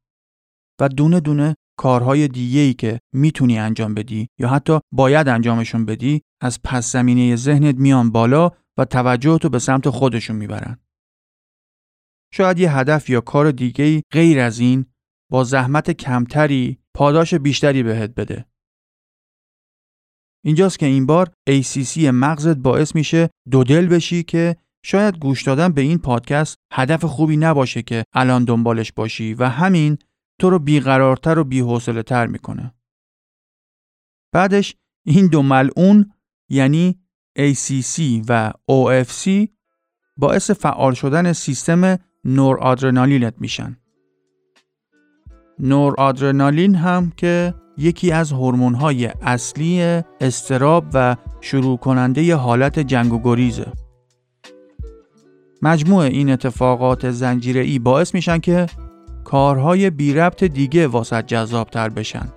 و 0.80 0.88
دونه 0.88 1.20
دونه 1.20 1.54
کارهای 1.78 2.28
دیگه 2.28 2.60
ای 2.60 2.74
که 2.74 3.00
می‌تونی 3.14 3.58
انجام 3.58 3.94
بدی 3.94 4.28
یا 4.38 4.48
حتی 4.48 4.80
باید 4.92 5.28
انجامشون 5.28 5.84
بدی 5.84 6.22
از 6.42 6.62
پس 6.62 6.92
زمینه 6.92 7.36
ذهنت 7.36 7.74
میان 7.74 8.10
بالا 8.10 8.50
و 8.78 8.84
توجهتو 8.84 9.48
به 9.48 9.58
سمت 9.58 9.88
خودشون 9.88 10.36
می‌برن. 10.36 10.78
شاید 12.32 12.58
یه 12.58 12.76
هدف 12.76 13.10
یا 13.10 13.20
کار 13.20 13.50
دیگه 13.50 13.84
ای 13.84 14.02
غیر 14.12 14.40
از 14.40 14.58
این 14.58 14.86
با 15.30 15.44
زحمت 15.44 15.90
کمتری 15.90 16.78
پاداش 16.94 17.34
بیشتری 17.34 17.82
بهت 17.82 18.14
بده. 18.14 18.44
اینجاست 20.44 20.78
که 20.78 20.86
این 20.86 21.06
بار 21.06 21.30
ACC 21.50 21.98
مغزت 21.98 22.56
باعث 22.56 22.94
میشه 22.94 23.30
دو 23.50 23.64
دل 23.64 23.86
بشی 23.86 24.22
که 24.22 24.56
شاید 24.84 25.18
گوش 25.18 25.42
دادن 25.42 25.68
به 25.68 25.80
این 25.80 25.98
پادکست 25.98 26.56
هدف 26.72 27.04
خوبی 27.04 27.36
نباشه 27.36 27.82
که 27.82 28.04
الان 28.14 28.44
دنبالش 28.44 28.92
باشی 28.92 29.34
و 29.34 29.44
همین 29.48 29.98
تو 30.38 30.50
رو 30.50 30.58
بیقرارتر 30.58 31.38
و 31.38 31.44
بیحوصله 31.44 32.02
تر 32.02 32.26
می‌کنه. 32.26 32.74
بعدش 34.32 34.76
این 35.06 35.26
دو 35.26 35.42
ملعون 35.42 36.12
یعنی 36.48 36.98
ACC 37.38 38.00
و 38.28 38.52
OFC 38.70 39.48
باعث 40.16 40.50
فعال 40.50 40.94
شدن 40.94 41.32
سیستم 41.32 41.98
نور 42.24 42.58
آدرنالینت 42.58 43.34
میشن. 43.38 43.76
نور 45.58 45.94
آدرنالین 45.98 46.74
هم 46.74 47.12
که 47.16 47.54
یکی 47.76 48.12
از 48.12 48.32
های 48.32 49.06
اصلی 49.06 50.02
استراب 50.20 50.84
و 50.94 51.16
شروع 51.40 51.78
کننده 51.78 52.36
حالت 52.36 52.78
جنگ 52.78 53.12
و 53.12 53.20
گریزه. 53.24 53.72
مجموع 55.62 56.04
این 56.04 56.30
اتفاقات 56.30 57.04
ای 57.44 57.78
باعث 57.78 58.14
میشن 58.14 58.38
که 58.38 58.66
کارهای 59.28 59.90
بی 59.90 60.14
ربط 60.14 60.44
دیگه 60.44 60.86
واسط 60.86 61.26
جذاب 61.26 61.70
تر 61.70 61.88
بشن 61.88 62.28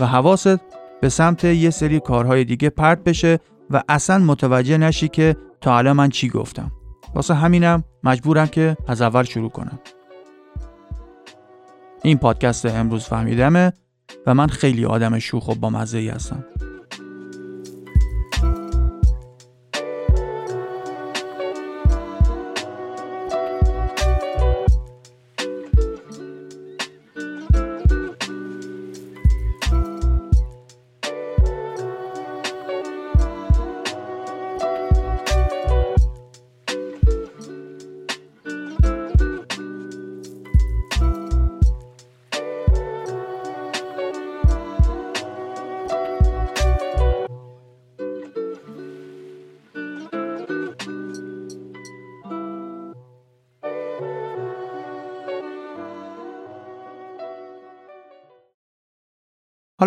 و 0.00 0.06
حواست 0.06 0.60
به 1.00 1.08
سمت 1.08 1.44
یه 1.44 1.70
سری 1.70 2.00
کارهای 2.00 2.44
دیگه 2.44 2.70
پرت 2.70 3.04
بشه 3.04 3.38
و 3.70 3.82
اصلا 3.88 4.18
متوجه 4.18 4.78
نشی 4.78 5.08
که 5.08 5.36
تا 5.60 5.78
الان 5.78 5.96
من 5.96 6.08
چی 6.08 6.28
گفتم. 6.28 6.72
واسه 7.14 7.34
همینم 7.34 7.84
مجبورم 8.04 8.46
که 8.46 8.76
از 8.88 9.02
اول 9.02 9.22
شروع 9.22 9.50
کنم. 9.50 9.78
این 12.02 12.18
پادکست 12.18 12.66
امروز 12.66 13.04
فهمیدمه 13.04 13.72
و 14.26 14.34
من 14.34 14.46
خیلی 14.46 14.84
آدم 14.84 15.18
شوخ 15.18 15.48
و 15.48 15.54
با 15.54 15.70
مزه 15.70 15.98
ای 15.98 16.08
هستم. 16.08 16.44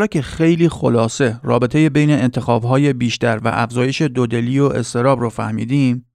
که 0.08 0.22
خیلی 0.22 0.70
خلاصه 0.70 1.40
رابطه 1.44 1.90
بین 1.90 2.10
انتخابهای 2.10 2.94
بیشتر 2.94 3.40
و 3.44 3.48
افزایش 3.48 4.02
دودلی 4.02 4.60
و 4.60 4.66
استراب 4.66 5.20
رو 5.20 5.30
فهمیدیم 5.30 6.06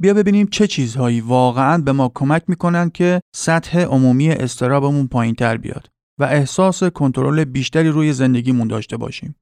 بیا 0.00 0.14
ببینیم 0.14 0.46
چه 0.46 0.66
چیزهایی 0.66 1.20
واقعا 1.20 1.78
به 1.78 1.92
ما 1.92 2.12
کمک 2.14 2.42
می‌کنن 2.48 2.90
که 2.90 3.20
سطح 3.34 3.80
عمومی 3.80 4.30
استرابمون 4.30 5.08
پایین 5.08 5.34
تر 5.34 5.56
بیاد 5.56 5.90
و 6.20 6.24
احساس 6.24 6.84
کنترل 6.84 7.44
بیشتری 7.44 7.88
روی 7.88 8.12
زندگیمون 8.12 8.68
داشته 8.68 8.96
باشیم. 8.96 9.36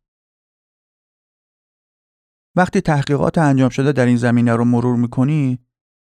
وقتی 2.57 2.81
تحقیقات 2.81 3.39
انجام 3.39 3.69
شده 3.69 3.93
در 3.93 4.07
این 4.07 4.17
زمینه 4.17 4.57
رو 4.57 4.65
مرور 4.65 4.97
می‌کنی 4.97 5.59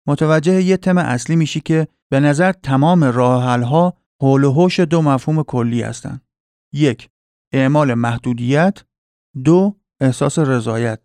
متوجه 0.08 0.62
یه 0.62 0.76
تم 0.76 0.98
اصلی 0.98 1.36
میشی 1.36 1.60
که 1.60 1.88
به 2.10 2.20
نظر 2.20 2.52
تمام 2.52 3.04
راه 3.04 3.44
حلها 3.44 3.96
حول 4.22 4.44
و 4.44 4.52
حوش 4.52 4.80
دو 4.80 5.02
مفهوم 5.02 5.42
کلی 5.42 5.82
هستند. 5.82 6.26
یک 6.72 7.08
اعمال 7.52 7.94
محدودیت 7.94 8.82
دو 9.44 9.76
احساس 10.00 10.38
رضایت 10.38 11.00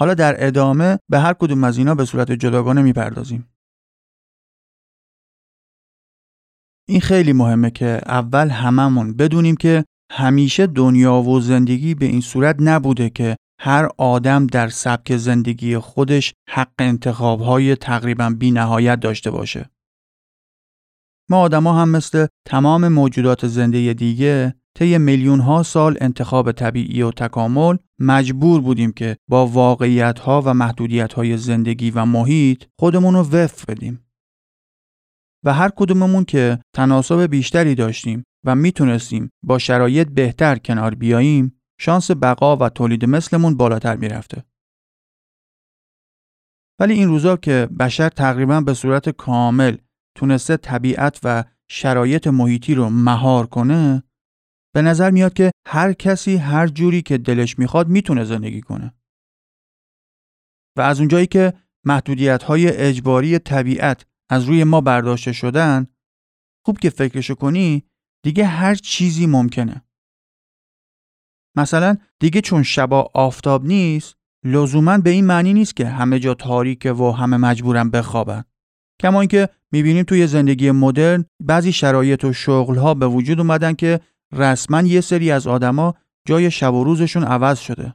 حالا 0.00 0.14
در 0.14 0.46
ادامه 0.46 0.98
به 1.08 1.18
هر 1.18 1.32
کدوم 1.32 1.64
از 1.64 1.78
اینا 1.78 1.94
به 1.94 2.04
صورت 2.04 2.32
جداگانه 2.32 2.82
می‌پردازیم 2.82 3.48
این 6.88 7.00
خیلی 7.00 7.32
مهمه 7.32 7.70
که 7.70 8.00
اول 8.06 8.48
هممون 8.48 9.16
بدونیم 9.16 9.56
که 9.56 9.84
همیشه 10.12 10.66
دنیا 10.66 11.14
و 11.14 11.40
زندگی 11.40 11.94
به 11.94 12.06
این 12.06 12.20
صورت 12.20 12.56
نبوده 12.60 13.10
که 13.10 13.36
هر 13.60 13.88
آدم 13.98 14.46
در 14.46 14.68
سبک 14.68 15.16
زندگی 15.16 15.78
خودش 15.78 16.34
حق 16.48 16.72
انتخابهای 16.78 17.76
تقریبا 17.76 18.30
بی 18.30 18.50
نهایت 18.50 19.00
داشته 19.00 19.30
باشه. 19.30 19.70
ما 21.30 21.40
آدما 21.40 21.82
هم 21.82 21.88
مثل 21.88 22.26
تمام 22.46 22.88
موجودات 22.88 23.46
زنده 23.46 23.94
دیگه 23.94 24.54
طی 24.74 24.98
میلیون 24.98 25.40
ها 25.40 25.62
سال 25.62 25.96
انتخاب 26.00 26.52
طبیعی 26.52 27.02
و 27.02 27.10
تکامل 27.10 27.76
مجبور 27.98 28.60
بودیم 28.60 28.92
که 28.92 29.16
با 29.28 29.46
واقعیت 29.46 30.18
ها 30.18 30.42
و 30.44 30.54
محدودیت 30.54 31.12
های 31.12 31.36
زندگی 31.36 31.90
و 31.90 32.04
محیط 32.04 32.64
خودمون 32.78 33.14
رو 33.14 33.20
وفق 33.20 33.70
بدیم. 33.70 34.04
و 35.44 35.54
هر 35.54 35.70
کدوممون 35.76 36.24
که 36.24 36.58
تناسب 36.76 37.20
بیشتری 37.20 37.74
داشتیم 37.74 38.24
و 38.44 38.54
می‌تونستیم 38.54 39.30
با 39.42 39.58
شرایط 39.58 40.08
بهتر 40.08 40.58
کنار 40.58 40.94
بیاییم 40.94 41.60
شانس 41.80 42.10
بقا 42.10 42.56
و 42.56 42.68
تولید 42.68 43.04
مثلمون 43.04 43.56
بالاتر 43.56 43.96
می‌رفته. 43.96 44.44
ولی 46.80 46.94
این 46.94 47.08
روزا 47.08 47.36
که 47.36 47.68
بشر 47.78 48.08
تقریبا 48.08 48.60
به 48.60 48.74
صورت 48.74 49.08
کامل 49.08 49.76
تونسته 50.14 50.56
طبیعت 50.56 51.20
و 51.24 51.44
شرایط 51.68 52.26
محیطی 52.26 52.74
رو 52.74 52.90
مهار 52.90 53.46
کنه 53.46 54.02
به 54.74 54.82
نظر 54.82 55.10
میاد 55.10 55.32
که 55.32 55.50
هر 55.66 55.92
کسی 55.92 56.36
هر 56.36 56.66
جوری 56.66 57.02
که 57.02 57.18
دلش 57.18 57.58
می‌خواد 57.58 57.88
می‌تونه 57.88 58.24
زندگی 58.24 58.60
کنه. 58.60 58.94
و 60.76 60.80
از 60.80 60.98
اونجایی 60.98 61.26
که 61.26 61.52
محدودیت 61.84 62.42
های 62.42 62.68
اجباری 62.68 63.38
طبیعت 63.38 64.06
از 64.30 64.44
روی 64.44 64.64
ما 64.64 64.80
برداشته 64.80 65.32
شدن 65.32 65.86
خوب 66.66 66.78
که 66.78 66.90
فکرشو 66.90 67.34
کنی 67.34 67.84
دیگه 68.24 68.44
هر 68.44 68.74
چیزی 68.74 69.26
ممکنه. 69.26 69.84
مثلا 71.56 71.96
دیگه 72.20 72.40
چون 72.40 72.62
شبا 72.62 73.10
آفتاب 73.14 73.64
نیست 73.64 74.16
لزوما 74.44 74.98
به 74.98 75.10
این 75.10 75.26
معنی 75.26 75.54
نیست 75.54 75.76
که 75.76 75.86
همه 75.86 76.18
جا 76.18 76.34
تاریکه 76.34 76.92
و 76.92 77.10
همه 77.10 77.36
مجبورن 77.36 77.90
بخوابن. 77.90 78.44
کما 79.00 79.20
اینکه 79.20 79.48
می‌بینیم 79.72 80.04
توی 80.04 80.26
زندگی 80.26 80.70
مدرن 80.70 81.24
بعضی 81.40 81.72
شرایط 81.72 82.24
و 82.24 82.32
شغلها 82.32 82.94
به 82.94 83.06
وجود 83.06 83.40
اومدن 83.40 83.72
که 83.72 84.00
رسما 84.32 84.82
یه 84.82 85.00
سری 85.00 85.30
از 85.30 85.46
آدما 85.46 85.94
جای 86.28 86.50
شب 86.50 86.74
و 86.74 86.84
روزشون 86.84 87.24
عوض 87.24 87.58
شده. 87.58 87.94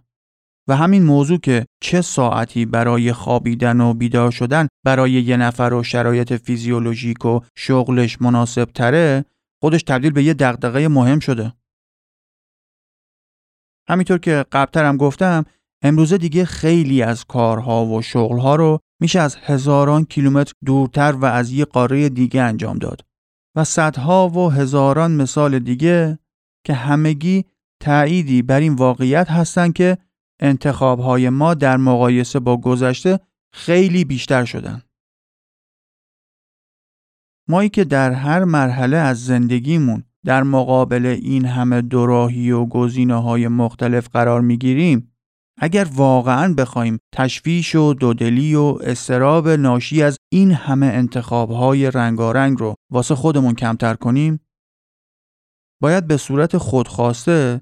و 0.68 0.76
همین 0.76 1.04
موضوع 1.04 1.38
که 1.38 1.66
چه 1.82 2.02
ساعتی 2.02 2.66
برای 2.66 3.13
خوابیدن 3.13 3.82
و 3.82 3.94
بیدار 3.94 4.32
شدن 4.32 4.68
برای 4.84 5.12
یه 5.12 5.38
نفر 5.38 5.74
و 5.74 5.84
شرایط 5.84 6.34
فیزیولوژیک 6.34 7.26
و 7.26 7.39
شغلش 7.56 8.22
مناسب 8.22 8.66
تره 8.66 9.26
خودش 9.62 9.84
تبدیل 9.84 10.12
به 10.12 10.24
یه 10.24 10.34
دغدغه 10.34 10.88
مهم 10.88 11.20
شده. 11.20 11.54
همینطور 13.89 14.18
که 14.18 14.46
قبلتر 14.52 14.86
هم 14.86 14.98
گفتم 14.98 15.46
امروزه 15.82 16.18
دیگه 16.18 16.46
خیلی 16.46 17.02
از 17.02 17.26
کارها 17.26 17.86
و 17.86 18.02
شغلها 18.02 18.56
رو 18.56 18.80
میشه 19.01 19.19
از 19.19 19.36
هزاران 19.36 20.06
کیلومتر 20.06 20.53
دورتر 20.65 21.12
و 21.12 21.25
از 21.25 21.51
یه 21.51 21.65
قاره 21.65 22.10
دیگه 22.10 22.41
انجام 22.41 22.77
داد 22.77 23.06
و 23.56 23.63
صدها 23.63 24.29
و 24.29 24.51
هزاران 24.51 25.12
مثال 25.12 25.60
دیگه 25.60 26.19
که 26.65 26.73
همگی 26.73 27.45
تأییدی 27.79 28.41
بر 28.41 28.60
این 28.60 28.75
واقعیت 28.75 29.32
هستند 29.32 29.73
که 29.73 29.97
انتخابهای 30.39 31.29
ما 31.29 31.53
در 31.53 31.77
مقایسه 31.77 32.39
با 32.39 32.58
گذشته 32.58 33.19
خیلی 33.53 34.06
بیشتر 34.06 34.45
شدن. 34.45 34.82
مایی 37.49 37.69
که 37.69 37.84
در 37.84 38.12
هر 38.12 38.43
مرحله 38.43 38.97
از 38.97 39.25
زندگیمون 39.25 40.03
در 40.25 40.43
مقابل 40.43 41.06
این 41.06 41.45
همه 41.45 41.82
دوراهی 41.82 42.51
و 42.51 42.65
گزینه 42.65 43.15
های 43.15 43.47
مختلف 43.47 44.10
قرار 44.10 44.41
می‌گیریم 44.41 45.12
اگر 45.58 45.88
واقعا 45.94 46.54
بخوایم 46.54 47.00
تشویش 47.13 47.76
و 47.76 47.94
دودلی 47.94 48.56
و 48.56 48.78
استراب 48.82 49.50
ناشی 49.50 50.04
از 50.04 50.18
این 50.32 50.52
همه 50.52 50.86
انتخابهای 50.86 51.92
رنگارنگ 51.92 52.60
رو 52.60 52.76
واسه 52.92 53.16
خودمون 53.16 53.56
کمتر 53.56 53.94
کنیم 53.94 54.39
باید 55.82 56.08
به 56.08 56.18
صورت 56.18 56.58
خودخواسته 56.58 57.62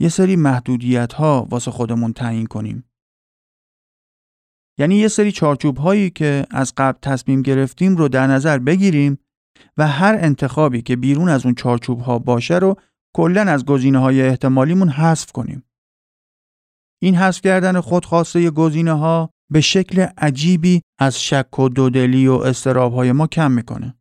یه 0.00 0.08
سری 0.08 0.36
محدودیت 0.36 1.12
ها 1.12 1.46
واسه 1.50 1.70
خودمون 1.70 2.12
تعیین 2.12 2.46
کنیم. 2.46 2.84
یعنی 4.78 4.94
یه 4.96 5.08
سری 5.08 5.32
چارچوب 5.32 5.76
هایی 5.76 6.10
که 6.10 6.46
از 6.50 6.72
قبل 6.76 6.98
تصمیم 7.02 7.42
گرفتیم 7.42 7.96
رو 7.96 8.08
در 8.08 8.26
نظر 8.26 8.58
بگیریم 8.58 9.18
و 9.76 9.86
هر 9.88 10.14
انتخابی 10.20 10.82
که 10.82 10.96
بیرون 10.96 11.28
از 11.28 11.44
اون 11.44 11.54
چارچوب 11.54 12.00
ها 12.00 12.18
باشه 12.18 12.58
رو 12.58 12.76
کلا 13.16 13.42
از 13.42 13.64
گزینه 13.64 13.98
های 13.98 14.22
احتمالیمون 14.22 14.88
حذف 14.88 15.32
کنیم. 15.32 15.69
این 17.02 17.14
حذف 17.14 17.40
کردن 17.40 17.80
خودخواسته 17.80 18.50
گزینه 18.50 18.92
ها 18.92 19.30
به 19.50 19.60
شکل 19.60 20.06
عجیبی 20.18 20.82
از 20.98 21.22
شک 21.22 21.58
و 21.58 21.68
دودلی 21.68 22.26
و 22.26 22.32
استراب 22.32 22.94
های 22.94 23.12
ما 23.12 23.26
کم 23.26 23.50
می‌کنه. 23.50 23.94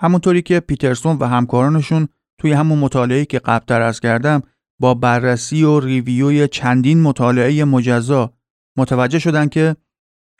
همونطوری 0.00 0.42
که 0.42 0.60
پیترسون 0.60 1.16
و 1.16 1.26
همکارانشون 1.26 2.08
توی 2.40 2.52
همون 2.52 2.78
مطالعه 2.78 3.24
که 3.24 3.38
قبلتر 3.38 3.80
از 3.80 4.00
کردم 4.00 4.42
با 4.80 4.94
بررسی 4.94 5.62
و 5.62 5.80
ریویوی 5.80 6.48
چندین 6.48 7.02
مطالعه 7.02 7.64
مجزا 7.64 8.32
متوجه 8.76 9.18
شدن 9.18 9.48
که 9.48 9.76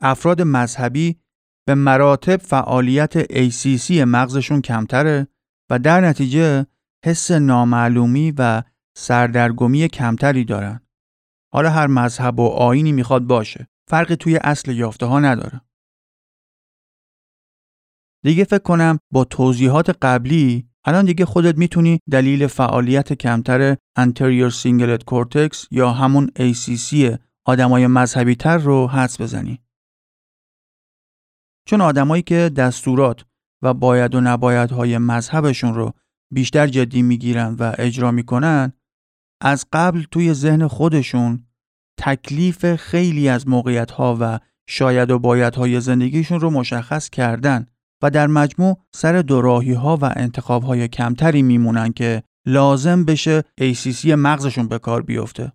افراد 0.01 0.43
مذهبی 0.43 1.21
به 1.67 1.75
مراتب 1.75 2.37
فعالیت 2.37 3.25
ACC 3.25 3.91
مغزشون 3.91 4.63
کمتره 4.63 5.29
و 5.71 5.79
در 5.79 6.01
نتیجه 6.01 6.67
حس 7.05 7.31
نامعلومی 7.31 8.35
و 8.39 8.63
سردرگمی 8.99 9.89
کمتری 9.89 10.45
دارن. 10.45 10.81
حالا 11.53 11.71
هر 11.71 11.87
مذهب 11.87 12.41
و 12.41 12.49
آینی 12.49 12.93
می‌خواد 12.93 13.23
باشه. 13.23 13.69
فرقی 13.89 14.17
توی 14.17 14.37
اصل 14.37 14.73
یافته 14.73 15.07
ها 15.07 15.21
نداره. 15.21 15.61
دیگه 18.25 18.45
فکر 18.45 18.63
کنم 18.63 18.99
با 19.13 19.25
توضیحات 19.25 19.91
قبلی 20.03 20.69
الان 20.85 21.05
دیگه 21.05 21.25
خودت 21.25 21.59
می‌تونی 21.59 22.01
دلیل 22.11 22.47
فعالیت 22.47 23.13
کمتر 23.13 23.75
anterior 23.75 24.53
cingulate 24.63 25.05
cortex 25.11 25.67
یا 25.71 25.91
همون 25.91 26.31
ACC 26.37 27.19
آدمای 27.45 27.87
مذهبی 27.87 28.35
تر 28.35 28.59
رو 28.59 28.87
حدس 28.87 29.21
بزنی. 29.21 29.63
چون 31.67 31.81
آدمایی 31.81 32.23
که 32.23 32.51
دستورات 32.57 33.25
و 33.63 33.75
باید 33.75 34.15
و 34.15 34.21
نبایدهای 34.21 34.99
مذهبشون 34.99 35.75
رو 35.75 35.93
بیشتر 36.33 36.67
جدی 36.67 37.03
می‌گیرن 37.03 37.57
و 37.59 37.75
اجرا 37.79 38.11
می‌کنن 38.11 38.73
از 39.41 39.67
قبل 39.73 40.03
توی 40.11 40.35
ذهن 40.35 40.67
خودشون 40.67 41.47
تکلیف 41.99 42.75
خیلی 42.75 43.29
از 43.29 43.49
موقعیت 43.49 43.91
ها 43.91 44.17
و 44.21 44.39
شاید 44.69 45.11
و 45.11 45.19
بایدهای 45.19 45.81
زندگیشون 45.81 46.41
رو 46.41 46.51
مشخص 46.51 47.11
کردن 47.11 47.67
و 48.03 48.11
در 48.11 48.27
مجموع 48.27 48.81
سر 48.95 49.23
دوراهی 49.23 49.73
ها 49.73 49.97
و 49.97 50.13
انتخاب 50.17 50.63
های 50.63 50.89
کمتری 50.89 51.43
میمونن 51.43 51.93
که 51.93 52.23
لازم 52.47 53.05
بشه 53.05 53.45
ACC 53.61 54.05
مغزشون 54.07 54.69
به 54.69 54.79
کار 54.79 55.03
بیفته. 55.03 55.53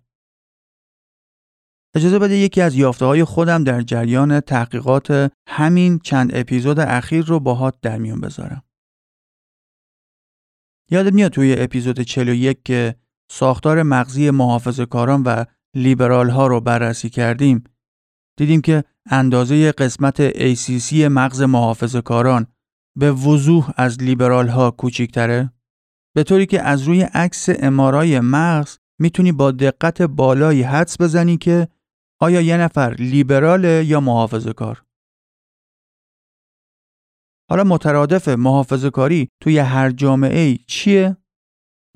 اجازه 1.96 2.18
بده 2.18 2.36
یکی 2.36 2.60
از 2.60 2.74
یافته 2.74 3.04
های 3.04 3.24
خودم 3.24 3.64
در 3.64 3.82
جریان 3.82 4.40
تحقیقات 4.40 5.32
همین 5.48 5.98
چند 5.98 6.30
اپیزود 6.34 6.80
اخیر 6.80 7.24
رو 7.24 7.40
باهات 7.40 7.74
در 7.82 7.98
میون 7.98 8.20
بذارم. 8.20 8.62
یادت 10.90 11.12
میاد 11.12 11.32
توی 11.32 11.54
اپیزود 11.58 12.00
41 12.00 12.62
که 12.64 12.96
ساختار 13.34 13.82
مغزی 13.82 14.30
محافظ 14.30 14.80
کاران 14.80 15.22
و 15.22 15.44
لیبرال 15.76 16.30
ها 16.30 16.46
رو 16.46 16.60
بررسی 16.60 17.10
کردیم. 17.10 17.64
دیدیم 18.38 18.60
که 18.60 18.84
اندازه 19.10 19.72
قسمت 19.72 20.30
ACC 20.30 20.92
مغز 20.92 21.42
محافظ 21.42 21.96
کاران 21.96 22.46
به 22.98 23.12
وضوح 23.12 23.70
از 23.76 24.02
لیبرال 24.02 24.48
ها 24.48 24.70
کوچیکتره 24.70 25.52
به 26.16 26.22
طوری 26.22 26.46
که 26.46 26.62
از 26.62 26.82
روی 26.82 27.02
عکس 27.02 27.48
امارای 27.58 28.20
مغز 28.20 28.78
می‌تونی 29.00 29.32
با 29.32 29.50
دقت 29.50 30.02
بالایی 30.02 30.62
حدس 30.62 31.00
بزنی 31.00 31.36
که 31.36 31.68
آیا 32.20 32.40
یه 32.40 32.56
نفر 32.56 32.94
لیبراله 32.98 33.84
یا 33.84 34.00
محافظ 34.00 34.48
کار 34.48 34.84
حالا 37.50 37.64
مترادف 37.64 38.28
محافظ 38.28 38.84
کاری 38.84 39.28
توی 39.40 39.58
هر 39.58 39.90
جامعه 39.90 40.56
چیه؟ 40.56 41.16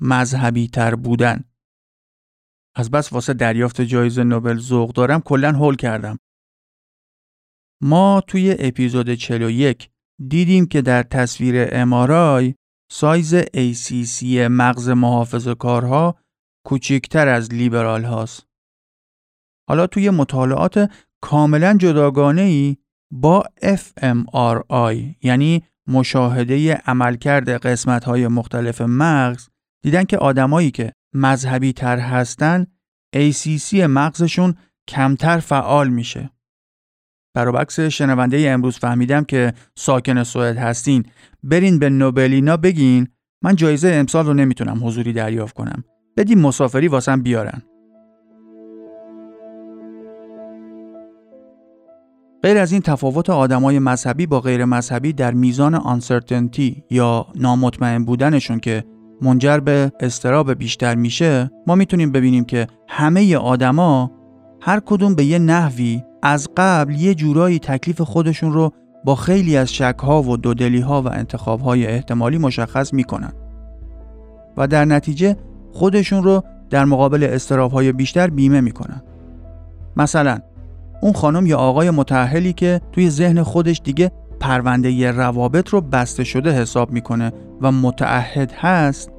مذهبی 0.01 0.67
تر 0.67 0.95
بودن 0.95 1.43
از 2.75 2.91
بس 2.91 3.13
واسه 3.13 3.33
دریافت 3.33 3.81
جایزه 3.81 4.23
نوبل 4.23 4.57
ذوق 4.57 4.93
دارم 4.93 5.21
کلا 5.21 5.51
هول 5.51 5.75
کردم 5.75 6.19
ما 7.83 8.21
توی 8.27 8.55
اپیزود 8.59 9.13
41 9.13 9.89
دیدیم 10.27 10.65
که 10.65 10.81
در 10.81 11.03
تصویر 11.03 11.67
امارای 11.71 12.55
سایز 12.91 13.35
ACC 13.35 14.23
مغز 14.49 14.89
محافظ 14.89 15.47
کارها 15.47 16.15
کوچکتر 16.65 17.27
از 17.27 17.53
لیبرال 17.53 18.03
هاست. 18.03 18.47
حالا 19.69 19.87
توی 19.87 20.09
مطالعات 20.09 20.91
کاملا 21.21 21.77
جداگانه 21.77 22.41
ای 22.41 22.77
با 23.11 23.43
fMRI 23.61 25.15
یعنی 25.21 25.63
مشاهده 25.87 26.73
عملکرد 26.73 27.49
قسمت 27.49 28.03
های 28.03 28.27
مختلف 28.27 28.81
مغز 28.81 29.49
دیدن 29.81 30.03
که 30.03 30.17
آدمایی 30.17 30.71
که 30.71 30.93
مذهبی 31.13 31.73
تر 31.73 31.99
هستن 31.99 32.67
ACC 33.15 33.73
مغزشون 33.73 34.55
کمتر 34.87 35.39
فعال 35.39 35.89
میشه. 35.89 36.29
برابکس 37.35 37.79
شنونده 37.79 38.49
امروز 38.49 38.77
فهمیدم 38.77 39.23
که 39.23 39.53
ساکن 39.77 40.23
سوئد 40.23 40.57
هستین. 40.57 41.03
برین 41.43 41.79
به 41.79 41.89
نوبلینا 41.89 42.57
بگین. 42.57 43.07
من 43.43 43.55
جایزه 43.55 43.89
امسال 43.89 44.25
رو 44.25 44.33
نمی‌تونم 44.33 44.87
حضوری 44.87 45.13
دریافت 45.13 45.55
کنم. 45.55 45.83
بدین 46.17 46.41
مسافری 46.41 46.87
واسم 46.87 47.21
بیارن. 47.21 47.61
غیر 52.43 52.57
از 52.57 52.71
این 52.71 52.81
تفاوت 52.81 53.29
آدمای 53.29 53.79
مذهبی 53.79 54.25
با 54.25 54.41
غیر 54.41 54.65
مذهبی 54.65 55.13
در 55.13 55.33
میزان 55.33 55.75
آنسرتنتی 55.75 56.83
یا 56.89 57.27
نامطمئن 57.35 58.05
بودنشون 58.05 58.59
که 58.59 58.83
منجر 59.21 59.59
به 59.59 59.91
استراب 59.99 60.53
بیشتر 60.53 60.95
میشه 60.95 61.51
ما 61.67 61.75
می‌تونیم 61.75 62.11
ببینیم 62.11 62.45
که 62.45 62.67
همه 62.87 63.37
آدما 63.37 64.11
هر 64.61 64.79
کدوم 64.85 65.15
به 65.15 65.25
یه 65.25 65.39
نحوی 65.39 66.03
از 66.23 66.49
قبل 66.57 66.95
یه 66.95 67.15
جورایی 67.15 67.59
تکلیف 67.59 68.01
خودشون 68.01 68.53
رو 68.53 68.71
با 69.03 69.15
خیلی 69.15 69.57
از 69.57 69.73
شکها 69.73 70.23
و 70.23 70.37
دودلی 70.37 70.79
ها 70.79 71.01
و 71.01 71.07
انتخاب 71.07 71.61
های 71.61 71.87
احتمالی 71.87 72.37
مشخص 72.37 72.93
می‌کنن. 72.93 73.33
و 74.57 74.67
در 74.67 74.85
نتیجه 74.85 75.35
خودشون 75.71 76.23
رو 76.23 76.43
در 76.69 76.85
مقابل 76.85 77.23
استراب 77.23 77.71
های 77.71 77.91
بیشتر 77.91 78.27
بیمه 78.29 78.61
می‌کنن. 78.61 79.01
مثلا 79.97 80.39
اون 81.01 81.13
خانم 81.13 81.45
یا 81.45 81.57
آقای 81.57 81.89
متحلی 81.89 82.53
که 82.53 82.81
توی 82.91 83.09
ذهن 83.09 83.43
خودش 83.43 83.81
دیگه 83.83 84.11
پرونده 84.39 85.11
روابط 85.11 85.69
رو 85.69 85.81
بسته 85.81 86.23
شده 86.23 86.51
حساب 86.51 86.91
می‌کنه 86.91 87.33
و 87.61 87.71
متعهد 87.71 88.51
هست 88.51 89.11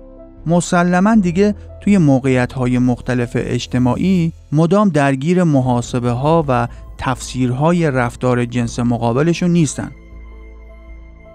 مسلما 0.47 1.15
دیگه 1.15 1.55
توی 1.81 1.99
موقعیت 1.99 2.53
های 2.53 2.79
مختلف 2.79 3.31
اجتماعی 3.35 4.33
مدام 4.53 4.89
درگیر 4.89 5.43
محاسبه 5.43 6.11
ها 6.11 6.45
و 6.49 6.69
تفسیرهای 6.99 7.91
رفتار 7.91 8.45
جنس 8.45 8.79
مقابلشون 8.79 9.51
نیستن. 9.51 9.91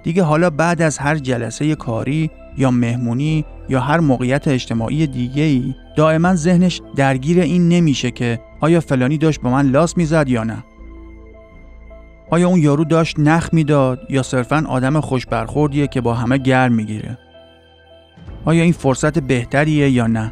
دیگه 0.03 0.23
حالا 0.23 0.49
بعد 0.49 0.81
از 0.81 0.97
هر 0.97 1.15
جلسه 1.15 1.75
کاری 1.75 2.31
یا 2.57 2.71
مهمونی 2.71 3.45
یا 3.69 3.79
هر 3.79 3.99
موقعیت 3.99 4.47
اجتماعی 4.47 5.07
دیگه 5.07 5.43
ای 5.43 5.75
دائما 5.97 6.35
ذهنش 6.35 6.81
درگیر 6.95 7.39
این 7.39 7.69
نمیشه 7.69 8.11
که 8.11 8.39
آیا 8.61 8.79
فلانی 8.79 9.17
داشت 9.17 9.41
با 9.41 9.49
من 9.49 9.69
لاس 9.69 9.97
می‌زد 9.97 10.29
یا 10.29 10.43
نه 10.43 10.63
آیا 12.29 12.47
اون 12.47 12.59
یارو 12.59 12.83
داشت 12.83 13.19
نخ 13.19 13.49
می‌داد 13.51 13.99
یا 14.09 14.23
صرفا 14.23 14.65
آدم 14.69 14.99
خوش 14.99 15.25
برخوردیه 15.25 15.87
که 15.87 16.01
با 16.01 16.13
همه 16.13 16.37
گرم 16.37 16.71
می‌گیره؟ 16.71 17.17
آیا 18.45 18.63
این 18.63 18.73
فرصت 18.73 19.19
بهتریه 19.19 19.89
یا 19.89 20.07
نه؟ 20.07 20.31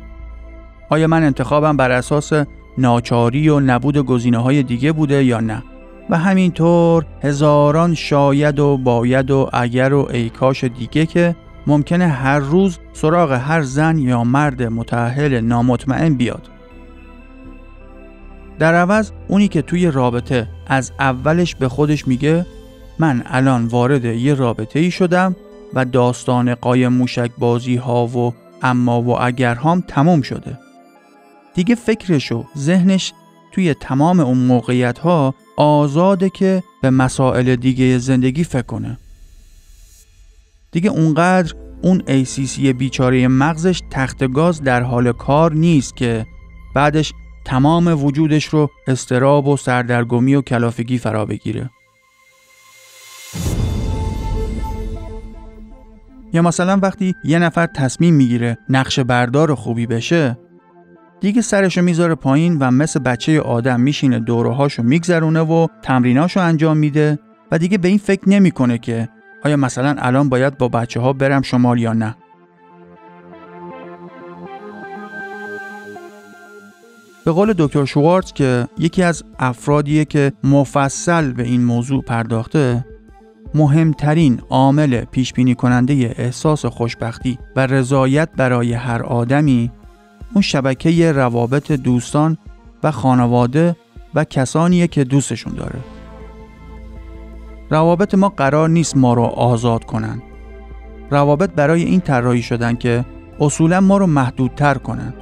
آیا 0.90 1.08
من 1.08 1.24
انتخابم 1.24 1.78
بر 1.78 1.92
اساس 1.92 2.32
ناچاری 2.78 3.50
و 3.50 3.60
نبود 3.60 3.98
گزینه 3.98 4.38
های 4.38 4.64
دیگه 4.64 4.92
بوده 4.92 5.24
یا 5.24 5.40
نه؟ 5.40 5.64
و 6.10 6.18
همینطور 6.18 7.06
هزاران 7.24 7.94
شاید 7.94 8.60
و 8.60 8.78
باید 8.78 9.32
و 9.32 9.50
اگر 9.54 9.94
و 9.94 10.08
ایکاش 10.12 10.64
دیگه 10.64 11.06
که 11.06 11.36
ممکنه 11.68 12.08
هر 12.08 12.40
روز 12.40 12.80
سراغ 12.94 13.32
هر 13.32 13.62
زن 13.62 13.98
یا 13.98 14.24
مرد 14.24 14.64
متعهل 14.64 15.40
نامطمئن 15.40 16.14
بیاد. 16.14 16.50
در 18.60 18.76
عوض 18.76 19.12
اونی 19.28 19.48
که 19.48 19.62
توی 19.62 19.92
رابطه 19.92 20.48
از 20.68 20.92
اولش 21.00 21.56
به 21.56 21.70
خودش 21.70 22.08
میگه 22.08 22.46
من 23.00 23.24
الان 23.26 23.66
وارد 23.66 24.06
یه 24.06 24.34
رابطه 24.34 24.80
ای 24.80 24.92
شدم 24.92 25.36
و 25.74 25.86
داستان 25.86 26.56
قایم 26.56 26.94
موشک 26.94 27.32
بازی 27.38 27.76
ها 27.76 28.08
و 28.08 28.34
اما 28.62 29.02
و 29.02 29.22
اگر 29.22 29.56
هم 29.56 29.84
تموم 29.88 30.22
شده. 30.22 30.58
دیگه 31.56 31.76
فکرش 31.76 32.32
و 32.32 32.46
ذهنش 32.58 33.14
توی 33.52 33.74
تمام 33.74 34.20
اون 34.20 34.38
موقعیت 34.38 35.00
ها 35.00 35.36
آزاده 35.58 36.30
که 36.30 36.64
به 36.82 36.90
مسائل 36.90 37.56
دیگه 37.56 37.98
زندگی 37.98 38.44
فکر 38.44 38.62
کنه. 38.62 38.98
دیگه 40.72 40.90
اونقدر 40.90 41.54
اون 41.82 42.04
ACC 42.08 42.60
بیچاره 42.60 43.28
مغزش 43.28 43.82
تخت 43.92 44.28
گاز 44.28 44.62
در 44.62 44.84
حال 44.84 45.12
کار 45.12 45.54
نیست 45.54 45.96
که 45.96 46.26
بعدش 46.76 47.14
تمام 47.46 48.06
وجودش 48.06 48.46
رو 48.46 48.70
استراب 48.88 49.48
و 49.48 49.58
سردرگمی 49.58 50.36
و 50.36 50.42
کلافگی 50.42 50.98
فرا 50.98 51.26
بگیره. 51.26 51.70
یا 56.34 56.42
مثلا 56.42 56.80
وقتی 56.82 57.16
یه 57.24 57.40
نفر 57.40 57.66
تصمیم 57.66 58.14
می‌گیره 58.14 58.58
نقش 58.70 59.00
بردار 59.00 59.56
خوبی 59.56 59.86
بشه 59.86 60.38
دیگه 61.22 61.42
سرشو 61.42 61.82
می‌ذاره 61.82 62.16
پایین 62.16 62.58
و 62.60 62.72
مثل 62.72 63.00
بچه 63.00 63.42
آدم 63.42 63.80
میشینه 63.80 64.20
دورهاشو 64.20 64.84
میگذرونه 64.84 65.40
و 65.40 65.68
تمریناشو 65.82 66.40
انجام 66.40 66.78
میده 66.78 67.20
و 67.52 67.58
دیگه 67.58 67.78
به 67.78 67.88
این 67.88 67.98
فکر 67.98 68.30
نمی‌کنه 68.30 68.78
که 68.78 69.10
آیا 69.46 69.58
مثلا 69.58 69.96
الان 69.98 70.30
باید 70.30 70.58
با 70.58 70.68
بچه 70.68 71.00
ها 71.00 71.14
برم 71.14 71.42
شمال 71.42 71.80
یا 71.80 71.94
نه. 71.94 72.16
به 77.26 77.32
قول 77.32 77.54
دکتر 77.58 77.86
شوارتز 77.86 78.34
که 78.34 78.68
یکی 78.78 79.04
از 79.04 79.24
افرادیه 79.40 80.06
که 80.06 80.32
مفصل 80.44 81.32
به 81.32 81.44
این 81.44 81.64
موضوع 81.64 82.04
پرداخته 82.04 82.86
مهمترین 83.56 84.42
عامل 84.50 85.06
پیش 85.06 85.34
بینی 85.34 85.56
کننده 85.56 85.94
احساس 86.18 86.66
خوشبختی 86.66 87.40
و 87.56 87.68
رضایت 87.68 88.30
برای 88.38 88.74
هر 88.74 89.04
آدمی 89.04 89.72
اون 90.34 90.42
شبکه 90.42 91.12
روابط 91.12 91.72
دوستان 91.72 92.38
و 92.84 92.92
خانواده 92.92 93.76
و 94.16 94.24
کسانیه 94.24 94.88
که 94.88 95.04
دوستشون 95.04 95.54
داره. 95.54 95.80
روابط 97.70 98.16
ما 98.16 98.30
قرار 98.30 98.70
نیست 98.70 98.98
ما 98.98 99.14
رو 99.14 99.24
آزاد 99.24 99.84
کنن. 99.84 100.22
روابط 101.12 101.50
برای 101.50 101.84
این 101.84 102.00
طراحی 102.00 102.42
شدن 102.42 102.76
که 102.76 103.06
اصولا 103.40 103.82
ما 103.82 103.98
رو 103.98 104.08
محدودتر 104.08 104.74
کنن. 104.74 105.14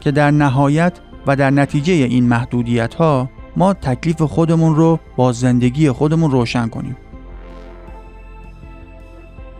که 0.00 0.10
در 0.10 0.30
نهایت 0.30 1.00
و 1.26 1.36
در 1.36 1.50
نتیجه 1.50 1.92
این 1.92 2.24
محدودیت 2.24 2.94
ها 2.94 3.30
ما 3.56 3.74
تکلیف 3.74 4.22
خودمون 4.22 4.76
رو 4.76 4.98
با 5.16 5.32
زندگی 5.32 5.90
خودمون 5.90 6.30
روشن 6.30 6.68
کنیم. 6.68 6.96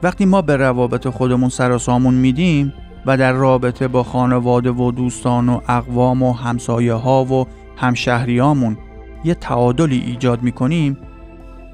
وقتی 0.02 0.24
ما 0.24 0.42
به 0.42 0.56
روابط 0.56 1.08
خودمون 1.08 1.48
سر 1.48 1.90
و 1.90 1.98
میدیم 1.98 2.72
و 3.06 3.16
در 3.16 3.32
رابطه 3.32 3.88
با 3.88 4.02
خانواده 4.02 4.70
و 4.70 4.92
دوستان 4.92 5.48
و 5.48 5.60
اقوام 5.68 6.22
و 6.22 6.32
همسایه 6.32 6.94
ها 6.94 7.24
و 7.24 7.46
همشهریامون 7.76 8.76
یه 9.24 9.34
تعادلی 9.34 9.98
ایجاد 9.98 10.42
می‌کنیم 10.42 10.98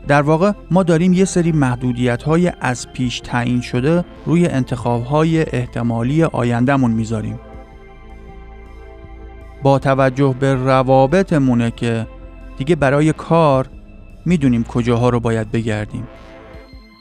در 0.09 0.23
واقع 0.23 0.53
ما 0.71 0.83
داریم 0.83 1.13
یه 1.13 1.25
سری 1.25 1.53
محدودیت 1.53 2.23
های 2.23 2.53
از 2.61 2.93
پیش 2.93 3.21
تعیین 3.21 3.61
شده 3.61 4.05
روی 4.27 4.47
انتخاب 4.47 5.05
های 5.05 5.43
احتمالی 5.43 6.25
آیندهمون 6.25 6.91
می‌ذاریم. 6.91 7.41
با 9.67 9.79
توجه 9.79 10.35
به 10.41 10.55
روابطمونه 10.55 11.71
که 11.71 12.07
دیگه 12.59 12.77
برای 12.77 13.13
کار 13.13 13.69
می‌دونیم 14.27 14.65
کجاها 14.65 15.09
رو 15.09 15.21
باید 15.21 15.53
بگردیم 15.53 16.07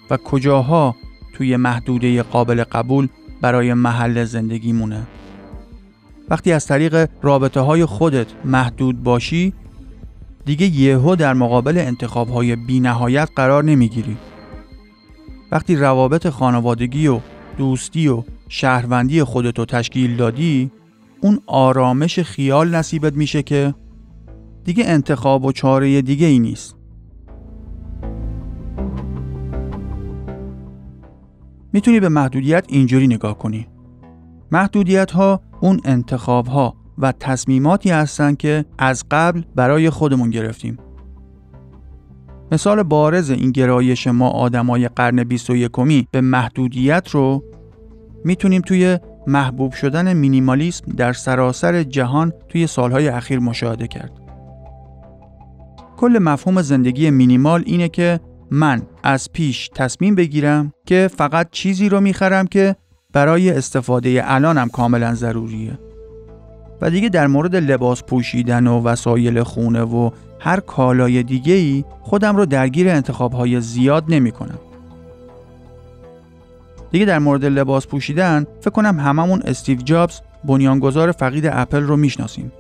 و 0.10 0.18
کجاها 0.18 0.96
توی 1.34 1.58
محدوده 1.58 2.24
قابل 2.24 2.64
قبول 2.64 3.08
برای 3.42 3.74
محل 3.74 4.24
زندگیمونه. 4.24 5.08
وقتی 6.30 6.52
از 6.52 6.68
طریق 6.68 7.10
رابطه 7.22 7.60
های 7.60 7.86
خودت 7.86 8.28
محدود 8.46 9.04
باشی 9.04 9.54
دیگه 10.46 10.66
یهو 10.66 11.16
در 11.16 11.34
مقابل 11.34 11.78
انتخاب 11.78 12.30
های 12.30 12.56
بی 12.56 12.80
نهایت 12.80 13.30
قرار 13.36 13.64
نمی‌گیری. 13.64 14.18
وقتی 15.52 15.76
روابط 15.76 16.30
خانوادگی 16.30 17.08
و 17.08 17.20
دوستی 17.58 18.08
و 18.08 18.24
شهروندی 18.50 19.24
خودتو 19.24 19.66
تشکیل 19.66 20.16
دادی 20.16 20.72
اون 21.22 21.40
آرامش 21.48 22.20
خیال 22.20 22.76
نصیبت 22.76 23.14
میشه 23.14 23.44
که 23.44 23.76
دیگه 24.64 24.84
انتخاب 24.88 25.46
و 25.46 25.52
چاره 25.52 26.02
دیگه 26.02 26.28
ای 26.28 26.40
نیست. 26.40 26.76
می‌تونی 31.74 32.00
به 32.00 32.10
محدودیت 32.10 32.66
اینجوری 32.68 33.08
نگاه 33.08 33.38
کنی. 33.38 33.68
محدودیت 34.52 35.12
ها 35.12 35.42
اون 35.62 35.80
انتخاب 35.86 36.48
ها 36.48 36.76
و 36.98 37.12
تصمیماتی 37.12 37.90
هستند 37.90 38.38
که 38.38 38.66
از 38.78 39.04
قبل 39.12 39.42
برای 39.56 39.90
خودمون 39.90 40.30
گرفتیم. 40.30 40.78
مثال 42.52 42.84
بارز 42.84 43.30
این 43.30 43.52
گرایش 43.52 44.08
ما 44.08 44.30
آدمای 44.30 44.88
قرن 44.88 45.24
21 45.24 45.72
به 46.12 46.22
محدودیت 46.22 47.10
رو 47.10 47.44
می‌تونیم 48.26 48.62
توی 48.62 49.00
محبوب 49.28 49.74
شدن 49.74 50.14
مینیمالیسم 50.14 50.92
در 50.92 51.14
سراسر 51.14 51.84
جهان 51.84 52.34
توی 52.50 52.68
سالهای 52.68 53.08
اخیر 53.08 53.40
مشاهده 53.40 53.88
کرد. 53.88 54.12
کل 55.98 56.20
مفهوم 56.22 56.62
زندگی 56.62 57.10
مینیمال 57.10 57.64
اینه 57.66 57.90
که 57.90 58.20
من 58.52 58.82
از 59.04 59.32
پیش 59.34 59.70
تصمیم 59.76 60.16
بگیرم 60.16 60.74
که 60.86 61.10
فقط 61.18 61.48
چیزی 61.52 61.90
رو 61.90 62.02
می‌خرم 62.02 62.48
که 62.48 62.76
برای 63.14 63.50
استفاده 63.50 64.22
الانم 64.24 64.70
کاملا 64.70 65.14
ضروریه. 65.14 65.80
و 66.82 66.90
دیگه 66.90 67.10
در 67.10 67.28
مورد 67.28 67.56
لباس 67.56 68.04
پوشیدن 68.04 68.68
و 68.68 68.82
وسایل 68.82 69.44
خونه 69.44 69.82
و 69.82 70.10
هر 70.40 70.60
کالای 70.60 71.24
دیگه 71.24 71.54
ای 71.54 71.84
خودم 72.02 72.36
رو 72.36 72.46
درگیر 72.46 72.90
انتخاب 72.90 73.34
های 73.34 73.62
زیاد 73.62 74.04
نمی 74.08 74.32
کنم. 74.32 74.60
دیگه 76.96 77.06
در 77.06 77.20
مورد 77.20 77.46
لباس 77.46 77.88
پوشیدن 77.88 78.48
فکر 78.62 78.70
کنم 78.70 79.00
هممون 79.00 79.42
استیو 79.42 79.82
جابز 79.82 80.20
بنیانگذار 80.44 81.12
فقید 81.12 81.46
اپل 81.46 81.84
رو 81.84 81.98
می‌شناسیم. 81.98 82.52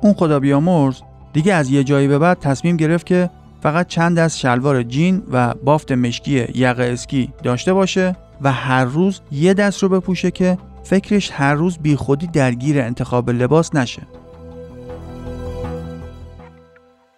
اون 0.00 0.14
خدا 0.14 0.40
بیامرز 0.40 1.00
دیگه 1.32 1.54
از 1.54 1.70
یه 1.70 1.84
جایی 1.84 2.08
به 2.08 2.18
بعد 2.18 2.38
تصمیم 2.38 2.76
گرفت 2.76 3.06
که 3.06 3.30
فقط 3.62 3.86
چند 3.86 4.18
از 4.18 4.40
شلوار 4.40 4.82
جین 4.82 5.22
و 5.32 5.54
بافت 5.54 5.92
مشکی 5.92 6.46
یقه 6.54 6.84
اسکی 6.84 7.32
داشته 7.42 7.72
باشه 7.72 8.16
و 8.42 8.52
هر 8.52 8.84
روز 8.84 9.20
یه 9.32 9.54
دست 9.54 9.82
رو 9.82 9.88
بپوشه 9.88 10.30
که 10.30 10.58
فکرش 10.84 11.30
هر 11.32 11.54
روز 11.54 11.78
بیخودی 11.78 12.26
درگیر 12.26 12.80
انتخاب 12.80 13.30
لباس 13.30 13.74
نشه. 13.74 14.02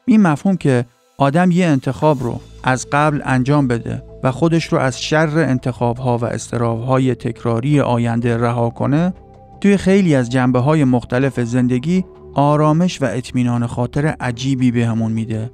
این 0.07 0.23
مفهوم 0.23 0.57
که 0.57 0.85
آدم 1.19 1.51
یه 1.51 1.67
انتخاب 1.67 2.23
رو 2.23 2.41
از 2.63 2.87
قبل 2.93 3.21
انجام 3.25 3.69
بده 3.69 4.03
و 4.23 4.33
خودش 4.33 4.65
رو 4.65 4.79
از 4.79 5.03
شر 5.03 5.39
انتخاب 5.39 5.97
ها 5.97 6.19
و 6.19 6.25
استراب 6.25 6.85
های 6.85 7.15
تکراری 7.15 7.81
آینده 7.81 8.37
رها 8.37 8.71
کنه 8.71 9.15
توی 9.61 9.77
خیلی 9.77 10.15
از 10.15 10.31
جنبه 10.31 10.59
های 10.59 10.85
مختلف 10.85 11.41
زندگی 11.41 12.05
آرامش 12.35 13.03
و 13.03 13.05
اطمینان 13.05 13.67
خاطر 13.67 14.07
عجیبی 14.07 14.71
بهمون 14.71 15.13
میده 15.13 15.51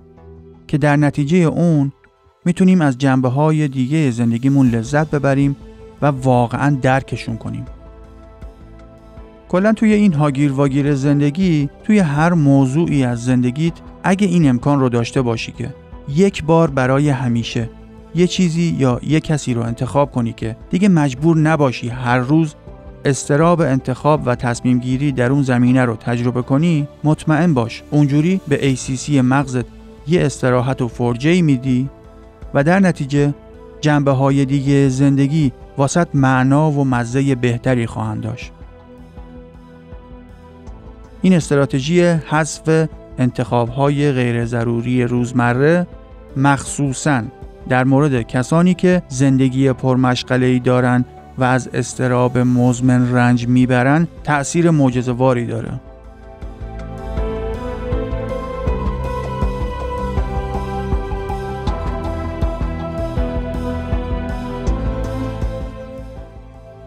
که 0.68 0.78
در 0.78 0.96
نتیجه 0.96 1.36
اون 1.36 1.92
می‌تونیم 2.44 2.80
از 2.80 2.98
جنبه 2.98 3.28
های 3.28 3.68
دیگه 3.68 4.10
زندگیمون 4.10 4.70
لذت 4.70 5.10
ببریم 5.10 5.56
و 6.02 6.06
واقعا 6.06 6.76
درکشون 6.82 7.36
کنیم. 7.36 7.64
کلا 9.48 9.72
توی 9.72 9.92
این 9.92 10.12
هاگیر 10.12 10.52
واگیر 10.52 10.94
زندگی 10.94 11.70
توی 11.84 11.98
هر 11.98 12.32
موضوعی 12.32 13.04
از 13.04 13.24
زندگیت 13.24 13.72
اگه 14.02 14.26
این 14.26 14.48
امکان 14.48 14.80
رو 14.80 14.88
داشته 14.88 15.22
باشی 15.22 15.52
که 15.52 15.74
یک 16.08 16.44
بار 16.44 16.70
برای 16.70 17.08
همیشه 17.08 17.70
یه 18.14 18.26
چیزی 18.26 18.76
یا 18.78 19.00
یه 19.02 19.20
کسی 19.20 19.54
رو 19.54 19.62
انتخاب 19.62 20.10
کنی 20.10 20.32
که 20.32 20.56
دیگه 20.70 20.88
مجبور 20.88 21.36
نباشی 21.36 21.88
هر 21.88 22.18
روز 22.18 22.54
استراب 23.04 23.60
انتخاب 23.60 24.22
و 24.26 24.34
تصمیم 24.34 24.78
گیری 24.78 25.12
در 25.12 25.32
اون 25.32 25.42
زمینه 25.42 25.84
رو 25.84 25.96
تجربه 25.96 26.42
کنی 26.42 26.88
مطمئن 27.04 27.54
باش 27.54 27.82
اونجوری 27.90 28.40
به 28.48 28.76
ACC 28.76 29.10
مغزت 29.10 29.64
یه 30.06 30.24
استراحت 30.24 30.82
و 30.82 30.88
فرجه 30.88 31.42
میدی 31.42 31.88
و 32.54 32.64
در 32.64 32.80
نتیجه 32.80 33.34
جنبه 33.80 34.10
های 34.10 34.44
دیگه 34.44 34.88
زندگی 34.88 35.52
واسط 35.78 36.08
معنا 36.14 36.70
و 36.70 36.84
مزه 36.84 37.34
بهتری 37.34 37.86
خواهند 37.86 38.22
داشت. 38.22 38.52
این 41.22 41.34
استراتژی 41.34 42.02
حذف 42.02 42.88
انتخاب 43.18 43.68
های 43.68 44.12
غیر 44.12 44.44
ضروری 44.44 45.04
روزمره 45.04 45.86
مخصوصاً 46.36 47.22
در 47.68 47.84
مورد 47.84 48.22
کسانی 48.22 48.74
که 48.74 49.02
زندگی 49.08 49.72
پرمشغله 49.72 50.46
ای 50.46 50.58
دارن 50.58 51.04
و 51.38 51.44
از 51.44 51.68
استراب 51.74 52.38
مزمن 52.38 53.14
رنج 53.14 53.48
می‌برن 53.48 54.08
تأثیر 54.24 54.70
معجزه‌واری 54.70 55.46
داره. 55.46 55.80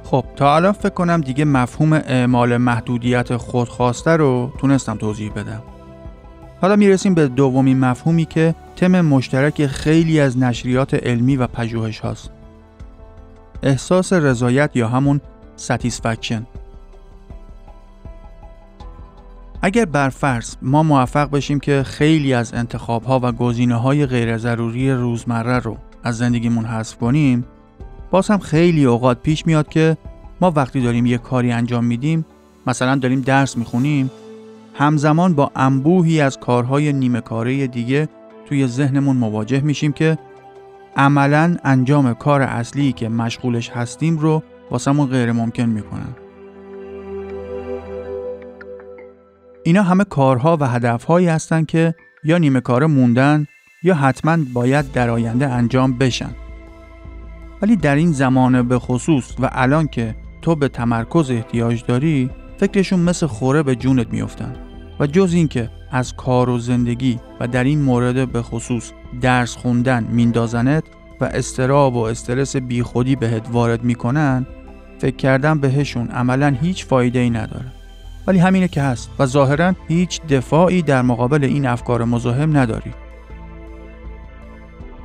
خب 0.03 0.25
تا 0.35 0.55
الان 0.55 0.71
فکر 0.71 0.89
کنم 0.89 1.21
دیگه 1.21 1.45
مفهوم 1.45 1.93
اعمال 1.93 2.57
محدودیت 2.57 3.37
خودخواسته 3.37 4.11
رو 4.11 4.51
تونستم 4.59 4.95
توضیح 4.95 5.31
بدم. 5.31 5.76
حالا 6.61 6.75
می‌رسیم 6.75 7.13
به 7.13 7.27
دومین 7.27 7.79
مفهومی 7.79 8.25
که 8.25 8.55
تم 8.75 9.01
مشترک 9.01 9.67
خیلی 9.67 10.19
از 10.19 10.37
نشریات 10.37 10.93
علمی 10.93 11.35
و 11.35 11.47
پژوهش 11.47 11.99
هاست. 11.99 12.29
احساس 13.63 14.13
رضایت 14.13 14.71
یا 14.75 14.87
همون 14.87 15.21
satisfaction 15.55 16.45
اگر 19.61 19.85
بر 19.85 20.09
فرض 20.09 20.55
ما 20.61 20.83
موفق 20.83 21.29
بشیم 21.31 21.59
که 21.59 21.83
خیلی 21.83 22.33
از 22.33 22.53
انتخاب 22.53 23.03
ها 23.03 23.19
و 23.23 23.31
گزینه 23.31 23.75
های 23.75 24.05
غیر 24.05 24.37
ضروری 24.37 24.91
روزمره 24.91 25.59
رو 25.59 25.77
از 26.03 26.17
زندگیمون 26.17 26.65
حذف 26.65 26.97
کنیم 26.97 27.45
باز 28.11 28.27
هم 28.27 28.37
خیلی 28.37 28.85
اوقات 28.85 29.21
پیش 29.21 29.45
میاد 29.45 29.69
که 29.69 29.97
ما 30.41 30.51
وقتی 30.55 30.81
داریم 30.81 31.05
یه 31.05 31.17
کاری 31.17 31.51
انجام 31.51 31.85
میدیم 31.85 32.25
مثلا 32.67 32.95
داریم 32.95 33.21
درس 33.21 33.57
می‌خونیم 33.57 34.11
همزمان 34.77 35.33
با 35.33 35.51
انبوهی 35.55 36.21
از 36.21 36.37
کارهای 36.37 36.93
نیمه 36.93 37.21
کاره 37.21 37.67
دیگه 37.67 38.09
توی 38.45 38.67
ذهنمون 38.67 39.17
مواجه 39.17 39.61
میشیم 39.61 39.91
که 39.91 40.17
عملا 40.95 41.57
انجام 41.63 42.13
کار 42.13 42.41
اصلی 42.41 42.93
که 42.93 43.09
مشغولش 43.09 43.69
هستیم 43.69 44.17
رو 44.17 44.43
واسمون 44.71 45.07
غیر 45.07 45.31
ممکن 45.31 45.63
می‌کنن. 45.63 46.15
اینا 49.63 49.83
همه 49.83 50.03
کارها 50.03 50.57
و 50.59 50.67
هدفهایی 50.67 51.27
هستن 51.27 51.63
که 51.63 51.95
یا 52.23 52.37
نیمه 52.37 52.59
کار 52.61 52.85
موندن 52.85 53.47
یا 53.83 53.95
حتما 53.95 54.37
باید 54.53 54.91
در 54.91 55.09
آینده 55.09 55.47
انجام 55.47 55.97
بشن. 55.97 56.31
ولی 57.61 57.75
در 57.75 57.95
این 57.95 58.11
زمانه 58.11 58.63
به 58.63 58.79
خصوص 58.79 59.35
و 59.39 59.49
الان 59.51 59.87
که 59.87 60.15
تو 60.41 60.55
به 60.55 60.67
تمرکز 60.67 61.31
احتیاج 61.31 61.83
داری 61.85 62.29
فکرشون 62.57 62.99
مثل 62.99 63.27
خوره 63.27 63.63
به 63.63 63.75
جونت 63.75 64.13
میفتن 64.13 64.66
و 64.99 65.07
جز 65.07 65.33
اینکه 65.33 65.69
از 65.91 66.15
کار 66.15 66.49
و 66.49 66.59
زندگی 66.59 67.19
و 67.39 67.47
در 67.47 67.63
این 67.63 67.81
مورد 67.81 68.31
به 68.31 68.41
خصوص 68.41 68.91
درس 69.21 69.55
خوندن 69.55 70.03
میندازنت 70.03 70.83
و 71.21 71.25
استراب 71.25 71.95
و 71.95 71.99
استرس 71.99 72.55
بیخودی 72.55 73.15
بهت 73.15 73.47
وارد 73.51 73.83
می‌کنن 73.83 74.45
فکر 74.99 75.15
کردن 75.15 75.59
بهشون 75.59 76.07
عملا 76.07 76.55
هیچ 76.61 76.85
فایده 76.85 77.19
ای 77.19 77.29
نداره. 77.29 77.65
ولی 78.27 78.39
همینه 78.39 78.67
که 78.67 78.81
هست 78.81 79.09
و 79.19 79.25
ظاهرا 79.25 79.73
هیچ 79.87 80.21
دفاعی 80.21 80.81
در 80.81 81.01
مقابل 81.01 81.43
این 81.43 81.65
افکار 81.65 82.03
مزاحم 82.03 82.57
نداری. 82.57 82.91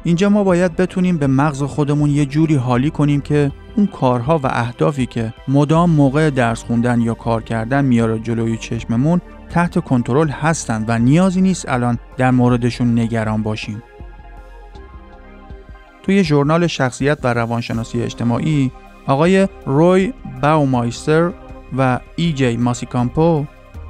اینجا 0.04 0.28
ما 0.28 0.44
باید 0.44 0.76
بتونیم 0.76 1.18
به 1.18 1.26
مغز 1.26 1.62
خودمون 1.62 2.10
یه 2.10 2.26
جوری 2.26 2.54
حالی 2.54 2.90
کنیم 2.90 3.20
که 3.20 3.52
اون 3.76 3.86
کارها 3.86 4.38
و 4.38 4.46
اهدافی 4.46 5.06
که 5.06 5.34
مدام 5.48 5.90
موقع 5.90 6.30
درس 6.30 6.62
خوندن 6.64 7.00
یا 7.00 7.14
کار 7.14 7.42
کردن 7.42 7.84
میاره 7.84 8.18
جلوی 8.18 8.56
چشممون 8.56 9.20
تحت 9.52 9.84
کنترل 9.84 10.28
هستند 10.28 10.84
و 10.88 10.98
نیازی 10.98 11.40
نیست 11.40 11.68
الان 11.68 11.98
در 12.16 12.30
موردشون 12.30 12.98
نگران 12.98 13.42
باشیم. 13.42 13.82
توی 16.02 16.24
ژورنال 16.24 16.66
شخصیت 16.66 17.18
و 17.24 17.34
روانشناسی 17.34 18.02
اجتماعی 18.02 18.72
آقای 19.06 19.48
روی 19.66 20.12
باومایستر 20.42 21.32
و 21.78 22.00
ای 22.16 22.32
جی 22.32 22.56
ماسیکامپو 22.56 23.44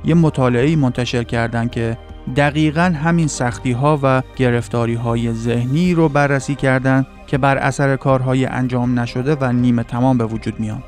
یه 0.04 0.14
مطالعه 0.14 0.76
منتشر 0.76 1.24
کردند 1.24 1.70
که 1.70 1.98
دقیقا 2.36 2.94
همین 3.04 3.26
سختی 3.26 3.72
ها 3.72 3.98
و 4.02 4.22
گرفتاری 4.36 4.94
های 4.94 5.32
ذهنی 5.32 5.94
رو 5.94 6.08
بررسی 6.08 6.54
کردند 6.54 7.06
که 7.26 7.38
بر 7.38 7.58
اثر 7.58 7.96
کارهای 7.96 8.46
انجام 8.46 8.98
نشده 9.00 9.36
و 9.40 9.52
نیمه 9.52 9.82
تمام 9.82 10.18
به 10.18 10.24
وجود 10.24 10.60
میان. 10.60 10.82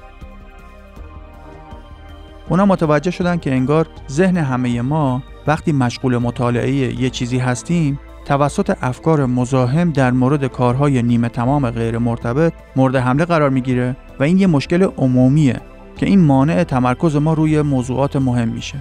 اونا 2.49 2.67
متوجه 2.67 3.11
شدن 3.11 3.37
که 3.37 3.53
انگار 3.53 3.87
ذهن 4.11 4.37
همه 4.37 4.83
ما 4.83 5.23
وقتی 5.47 5.73
مشغول 5.73 6.19
مطالعه 6.19 6.73
یه 6.73 7.11
چیزی 7.11 7.39
هستیم 7.39 8.01
توسط 8.25 8.77
افکار 8.83 9.27
مزاحم 9.27 9.91
در 9.91 10.11
مورد 10.11 10.47
کارهای 10.47 11.03
نیمه 11.03 11.29
تمام 11.29 11.71
غیر 11.71 11.99
مرتبط 11.99 12.53
مورد 12.77 12.97
حمله 12.97 13.25
قرار 13.25 13.51
می‌گیره 13.51 13.97
و 14.21 14.23
این 14.23 14.39
یه 14.39 14.47
مشکل 14.47 14.83
عمومیه 14.83 15.61
که 15.97 16.07
این 16.07 16.21
مانع 16.21 16.65
تمرکز 16.65 17.17
ما 17.17 17.33
روی 17.33 17.63
موضوعات 17.63 18.17
مهم 18.17 18.49
میشه. 18.49 18.79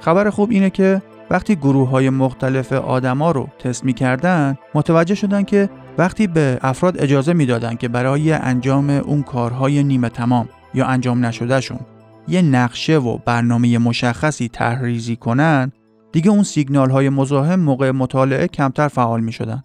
خبر 0.00 0.30
خوب 0.30 0.50
اینه 0.50 0.70
که 0.70 1.02
وقتی 1.30 1.56
گروه 1.56 1.88
های 1.88 2.10
مختلف 2.10 2.72
آدما 2.72 3.30
رو 3.30 3.48
تست 3.58 3.84
می‌کردن 3.84 4.56
متوجه 4.74 5.14
شدن 5.14 5.42
که 5.42 5.70
وقتی 5.98 6.26
به 6.26 6.58
افراد 6.62 6.98
اجازه 6.98 7.32
می‌دادن 7.32 7.74
که 7.74 7.88
برای 7.88 8.32
انجام 8.32 8.90
اون 8.90 9.22
کارهای 9.22 9.82
نیمه 9.82 10.08
تمام 10.08 10.48
یا 10.74 10.86
انجام 10.86 11.26
نشدهشون 11.26 11.80
یه 12.28 12.42
نقشه 12.42 12.98
و 12.98 13.18
برنامه 13.18 13.78
مشخصی 13.78 14.48
تحریزی 14.48 15.16
کنن 15.16 15.72
دیگه 16.12 16.30
اون 16.30 16.42
سیگنال 16.42 16.90
های 16.90 17.08
مزاحم 17.08 17.60
موقع 17.60 17.90
مطالعه 17.90 18.46
کمتر 18.46 18.88
فعال 18.88 19.20
می 19.20 19.32
شدن. 19.32 19.64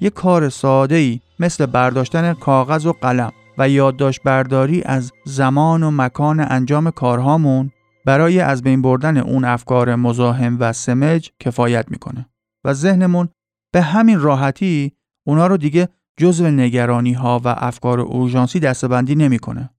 یه 0.00 0.10
کار 0.10 0.48
ساده 0.48 0.94
ای 0.94 1.20
مثل 1.38 1.66
برداشتن 1.66 2.34
کاغذ 2.34 2.86
و 2.86 2.92
قلم 2.92 3.32
و 3.58 3.68
یادداشت 3.68 4.22
برداری 4.22 4.82
از 4.82 5.12
زمان 5.24 5.82
و 5.82 5.90
مکان 5.90 6.40
انجام 6.40 6.90
کارهامون 6.90 7.70
برای 8.06 8.40
از 8.40 8.62
بین 8.62 8.82
بردن 8.82 9.16
اون 9.16 9.44
افکار 9.44 9.94
مزاحم 9.94 10.56
و 10.60 10.72
سمج 10.72 11.30
کفایت 11.40 11.86
می‌کنه 11.88 12.26
و 12.64 12.72
ذهنمون 12.72 13.28
به 13.72 13.82
همین 13.82 14.20
راحتی 14.20 14.92
اونا 15.26 15.46
رو 15.46 15.56
دیگه 15.56 15.88
جزو 16.16 16.50
نگرانی 16.50 17.12
ها 17.12 17.40
و 17.44 17.54
افکار 17.56 18.00
اورژانسی 18.00 18.60
دستبندی 18.60 19.14
نمی‌کنه. 19.14 19.70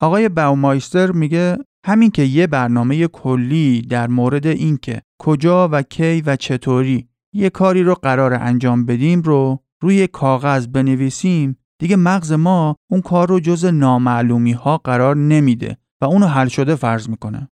آقای 0.00 0.28
باومایستر 0.28 1.10
میگه 1.12 1.56
همین 1.86 2.10
که 2.10 2.22
یه 2.22 2.46
برنامه 2.46 3.06
کلی 3.06 3.82
در 3.82 4.06
مورد 4.06 4.46
اینکه 4.46 5.02
کجا 5.18 5.68
و 5.72 5.82
کی 5.82 6.20
و 6.20 6.36
چطوری 6.36 7.08
یه 7.32 7.50
کاری 7.50 7.82
رو 7.82 7.94
قرار 7.94 8.34
انجام 8.34 8.86
بدیم 8.86 9.22
رو 9.22 9.64
روی 9.82 10.06
کاغذ 10.06 10.66
بنویسیم 10.66 11.58
دیگه 11.78 11.96
مغز 11.96 12.32
ما 12.32 12.76
اون 12.90 13.00
کار 13.00 13.28
رو 13.28 13.40
جز 13.40 13.64
نامعلومی 13.64 14.52
ها 14.52 14.78
قرار 14.78 15.16
نمیده 15.16 15.78
و 16.00 16.04
اونو 16.04 16.26
حل 16.26 16.48
شده 16.48 16.74
فرض 16.74 17.08
می‌کنه. 17.08 17.48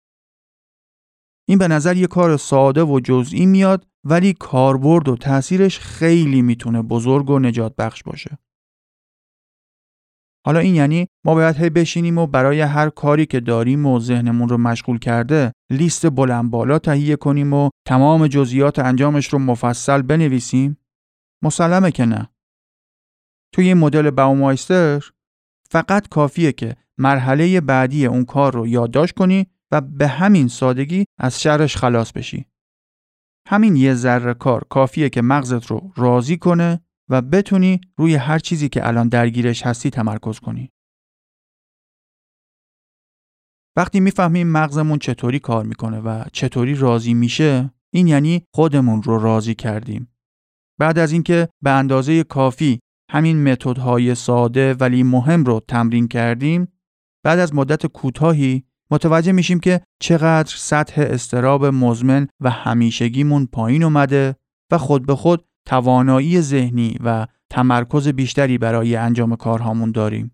این 1.51 1.57
به 1.57 1.67
نظر 1.67 1.97
یه 1.97 2.07
کار 2.07 2.37
ساده 2.37 2.83
و 2.83 2.99
جزئی 2.99 3.45
میاد 3.45 3.87
ولی 4.03 4.33
کاربرد 4.33 5.09
و 5.09 5.15
تاثیرش 5.15 5.79
خیلی 5.79 6.41
می‌تونه 6.41 6.81
بزرگ 6.81 7.29
و 7.29 7.39
نجات 7.39 7.75
بخش 7.75 8.03
باشه. 8.03 8.37
حالا 10.45 10.59
این 10.59 10.75
یعنی 10.75 11.07
ما 11.25 11.33
باید 11.33 11.55
هی 11.55 11.69
بشینیم 11.69 12.17
و 12.17 12.27
برای 12.27 12.61
هر 12.61 12.89
کاری 12.89 13.25
که 13.25 13.39
داریم 13.39 13.85
و 13.85 13.99
ذهنمون 13.99 14.49
رو 14.49 14.57
مشغول 14.57 14.99
کرده 14.99 15.51
لیست 15.71 16.09
بلند 16.09 16.51
بالا 16.51 16.79
تهیه 16.79 17.15
کنیم 17.15 17.53
و 17.53 17.69
تمام 17.87 18.27
جزئیات 18.27 18.79
انجامش 18.79 19.33
رو 19.33 19.39
مفصل 19.39 20.01
بنویسیم؟ 20.01 20.77
مسلمه 21.43 21.91
که 21.91 22.05
نه. 22.05 22.29
توی 23.53 23.67
این 23.67 23.77
مدل 23.77 24.09
باومایستر 24.09 25.11
فقط 25.71 26.07
کافیه 26.07 26.51
که 26.51 26.75
مرحله 26.97 27.61
بعدی 27.61 28.05
اون 28.05 28.25
کار 28.25 28.53
رو 28.53 28.67
یادداشت 28.67 29.15
کنی 29.15 29.47
و 29.71 29.81
به 29.81 30.07
همین 30.07 30.47
سادگی 30.47 31.05
از 31.19 31.41
شرش 31.41 31.77
خلاص 31.77 32.11
بشی. 32.11 32.45
همین 33.47 33.75
یه 33.75 33.93
ذره 33.93 34.33
کار 34.33 34.63
کافیه 34.69 35.09
که 35.09 35.21
مغزت 35.21 35.65
رو 35.65 35.91
راضی 35.95 36.37
کنه 36.37 36.81
و 37.09 37.21
بتونی 37.21 37.81
روی 37.97 38.15
هر 38.15 38.39
چیزی 38.39 38.69
که 38.69 38.87
الان 38.87 39.09
درگیرش 39.09 39.65
هستی 39.65 39.89
تمرکز 39.89 40.39
کنی. 40.39 40.69
وقتی 43.77 43.99
می‌فهمیم 43.99 44.47
مغزمون 44.47 44.99
چطوری 44.99 45.39
کار 45.39 45.65
می‌کنه 45.65 45.99
و 45.99 46.23
چطوری 46.33 46.75
راضی 46.75 47.13
میشه 47.13 47.73
این 47.93 48.07
یعنی 48.07 48.45
خودمون 48.53 49.03
رو 49.03 49.19
راضی 49.19 49.55
کردیم. 49.55 50.13
بعد 50.79 50.99
از 50.99 51.11
اینکه 51.11 51.49
به 51.61 51.69
اندازه 51.69 52.23
کافی 52.23 52.79
همین 53.11 53.51
متدهای 53.51 54.15
ساده 54.15 54.73
ولی 54.73 55.03
مهم 55.03 55.43
رو 55.43 55.61
تمرین 55.67 56.07
کردیم 56.07 56.67
بعد 57.25 57.39
از 57.39 57.55
مدت 57.55 57.85
کوتاهی 57.85 58.63
متوجه 58.91 59.31
میشیم 59.31 59.59
که 59.59 59.81
چقدر 60.01 60.53
سطح 60.57 61.01
استراب 61.01 61.65
مزمن 61.65 62.27
و 62.39 62.49
همیشگیمون 62.49 63.45
پایین 63.45 63.83
اومده 63.83 64.35
و 64.71 64.77
خود 64.77 65.05
به 65.05 65.15
خود 65.15 65.45
توانایی 65.67 66.41
ذهنی 66.41 66.97
و 67.03 67.27
تمرکز 67.51 68.07
بیشتری 68.07 68.57
برای 68.57 68.95
انجام 68.95 69.35
کارهامون 69.35 69.91
داریم. 69.91 70.31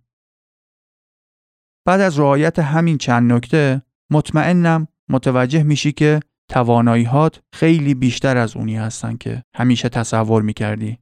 بعد 1.86 2.02
از 2.02 2.20
رعایت 2.20 2.60
همین 2.60 2.98
چند 2.98 3.32
نکته 3.32 3.82
مطمئنم 4.12 4.88
متوجه 5.10 5.64
میشی 5.64 5.92
که 5.92 6.20
تواناییهات 6.50 7.42
خیلی 7.54 7.94
بیشتر 7.94 8.38
از 8.38 8.58
اونی 8.58 8.78
هستن 8.78 9.18
که 9.18 9.44
همیشه 9.56 9.90
تصور 9.90 10.42
می‌کردی. 10.42 11.00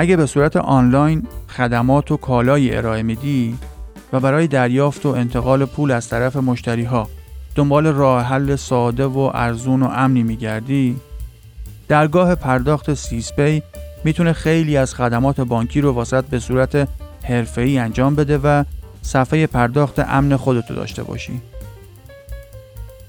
اگه 0.00 0.16
به 0.16 0.26
صورت 0.26 0.56
آنلاین 0.56 1.26
خدمات 1.48 2.10
و 2.10 2.16
کالایی 2.16 2.74
ارائه 2.74 3.02
میدی 3.02 3.58
و 4.12 4.20
برای 4.20 4.46
دریافت 4.46 5.06
و 5.06 5.08
انتقال 5.08 5.64
پول 5.64 5.90
از 5.90 6.08
طرف 6.08 6.36
مشتری 6.36 6.84
ها 6.84 7.08
دنبال 7.54 7.86
راه 7.86 8.24
حل 8.24 8.56
ساده 8.56 9.04
و 9.04 9.30
ارزون 9.34 9.82
و 9.82 9.86
امنی 9.86 10.22
میگردی 10.22 10.96
درگاه 11.88 12.34
پرداخت 12.34 12.94
سیسپی 12.94 13.62
می‌تونه 14.04 14.32
خیلی 14.32 14.76
از 14.76 14.94
خدمات 14.94 15.40
بانکی 15.40 15.80
رو 15.80 15.92
واسط 15.92 16.24
به 16.24 16.38
صورت 16.38 16.88
حرفه‌ای 17.22 17.78
انجام 17.78 18.14
بده 18.14 18.38
و 18.38 18.64
صفحه 19.02 19.46
پرداخت 19.46 19.98
امن 19.98 20.36
خودتو 20.36 20.74
داشته 20.74 21.02
باشی. 21.02 21.40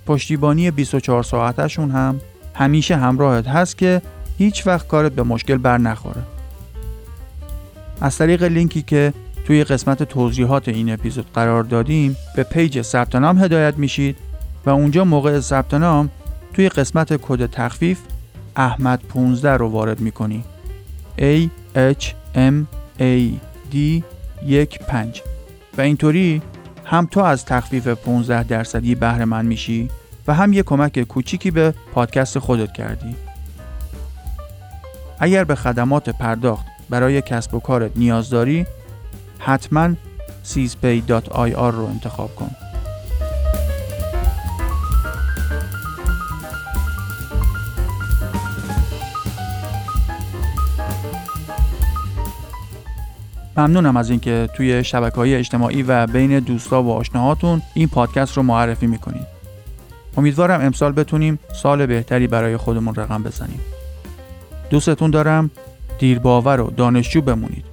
پشتیبانی 0.06 0.72
24 0.72 1.24
ساعتشون 1.24 1.92
هم 1.92 2.22
همیشه 2.56 2.96
همراهت 2.96 3.48
هست 3.48 3.78
که 3.78 4.02
هیچ 4.38 4.68
وقت 4.68 4.88
کارت 4.88 5.12
به 5.12 5.24
مشکل 5.24 5.58
بر 5.58 5.78
نخوره. 5.78 6.22
از 8.02 8.18
طریق 8.18 8.44
لینکی 8.44 8.82
که 8.82 9.14
توی 9.46 9.64
قسمت 9.64 10.04
توضیحات 10.04 10.68
این 10.68 10.94
اپیزود 10.94 11.26
قرار 11.34 11.64
دادیم 11.64 12.18
به 12.36 12.44
پیج 12.44 12.82
ثبت 12.82 13.16
نام 13.16 13.38
هدایت 13.44 13.78
میشید 13.78 14.16
و 14.66 14.70
اونجا 14.70 15.04
موقع 15.04 15.40
ثبت 15.40 15.74
نام 15.74 16.10
توی 16.54 16.70
قسمت 16.70 17.22
کد 17.22 17.46
تخفیف 17.46 18.00
احمد 18.56 19.00
15 19.10 19.50
رو 19.52 19.70
وارد 19.70 20.00
می‌کنی 20.00 20.44
A 21.18 21.48
H 21.76 22.06
M 22.36 22.66
A 23.00 23.32
D 23.72 23.76
15 24.88 25.22
و 25.78 25.82
اینطوری 25.82 26.42
هم 26.86 27.06
تو 27.06 27.20
از 27.20 27.46
تخفیف 27.46 27.88
15 27.88 28.44
درصدی 28.44 28.96
بهره 28.96 29.26
مند 29.26 29.46
میشی 29.46 29.90
و 30.28 30.34
هم 30.34 30.54
یه 30.54 30.64
کمک 30.64 31.00
کوچیکی 31.00 31.52
به 31.52 31.74
پادکست 31.94 32.40
خودت 32.40 32.74
کردی. 32.74 33.16
اگر 35.20 35.44
به 35.44 35.56
خدمات 35.56 36.10
پرداخت 36.10 36.71
برای 36.92 37.22
کسب 37.22 37.54
و 37.54 37.60
کارت 37.60 37.92
نیاز 37.96 38.30
داری 38.30 38.66
حتما 39.40 39.90
sizpay.ir 40.46 41.72
رو 41.72 41.86
انتخاب 41.86 42.36
کن. 42.36 42.52
ممنونم 53.58 53.98
از 53.98 54.10
اینکه 54.10 54.50
توی 54.56 54.84
شبکه 54.84 55.16
های 55.16 55.36
اجتماعی 55.36 55.84
و 55.84 56.08
بین 56.08 56.40
دوستا 56.40 56.84
و 56.84 56.92
آشناهاتون 56.92 57.62
این 57.74 57.88
پادکست 57.88 58.38
رو 58.38 58.44
معرفی 58.44 58.88
می‌کنید. 58.88 59.28
امیدوارم 60.18 60.62
امسال 60.62 60.92
بتونیم 60.92 61.40
سال 61.62 61.86
بهتری 61.86 62.28
برای 62.28 62.58
خودمون 62.58 62.96
رقم 62.96 63.24
بزنیم. 63.24 63.60
دوستتون 64.70 65.12
دارم 65.12 65.52
دیرباور 66.02 66.62
و 66.62 66.70
دانشجو 66.70 67.22
بمونید. 67.22 67.71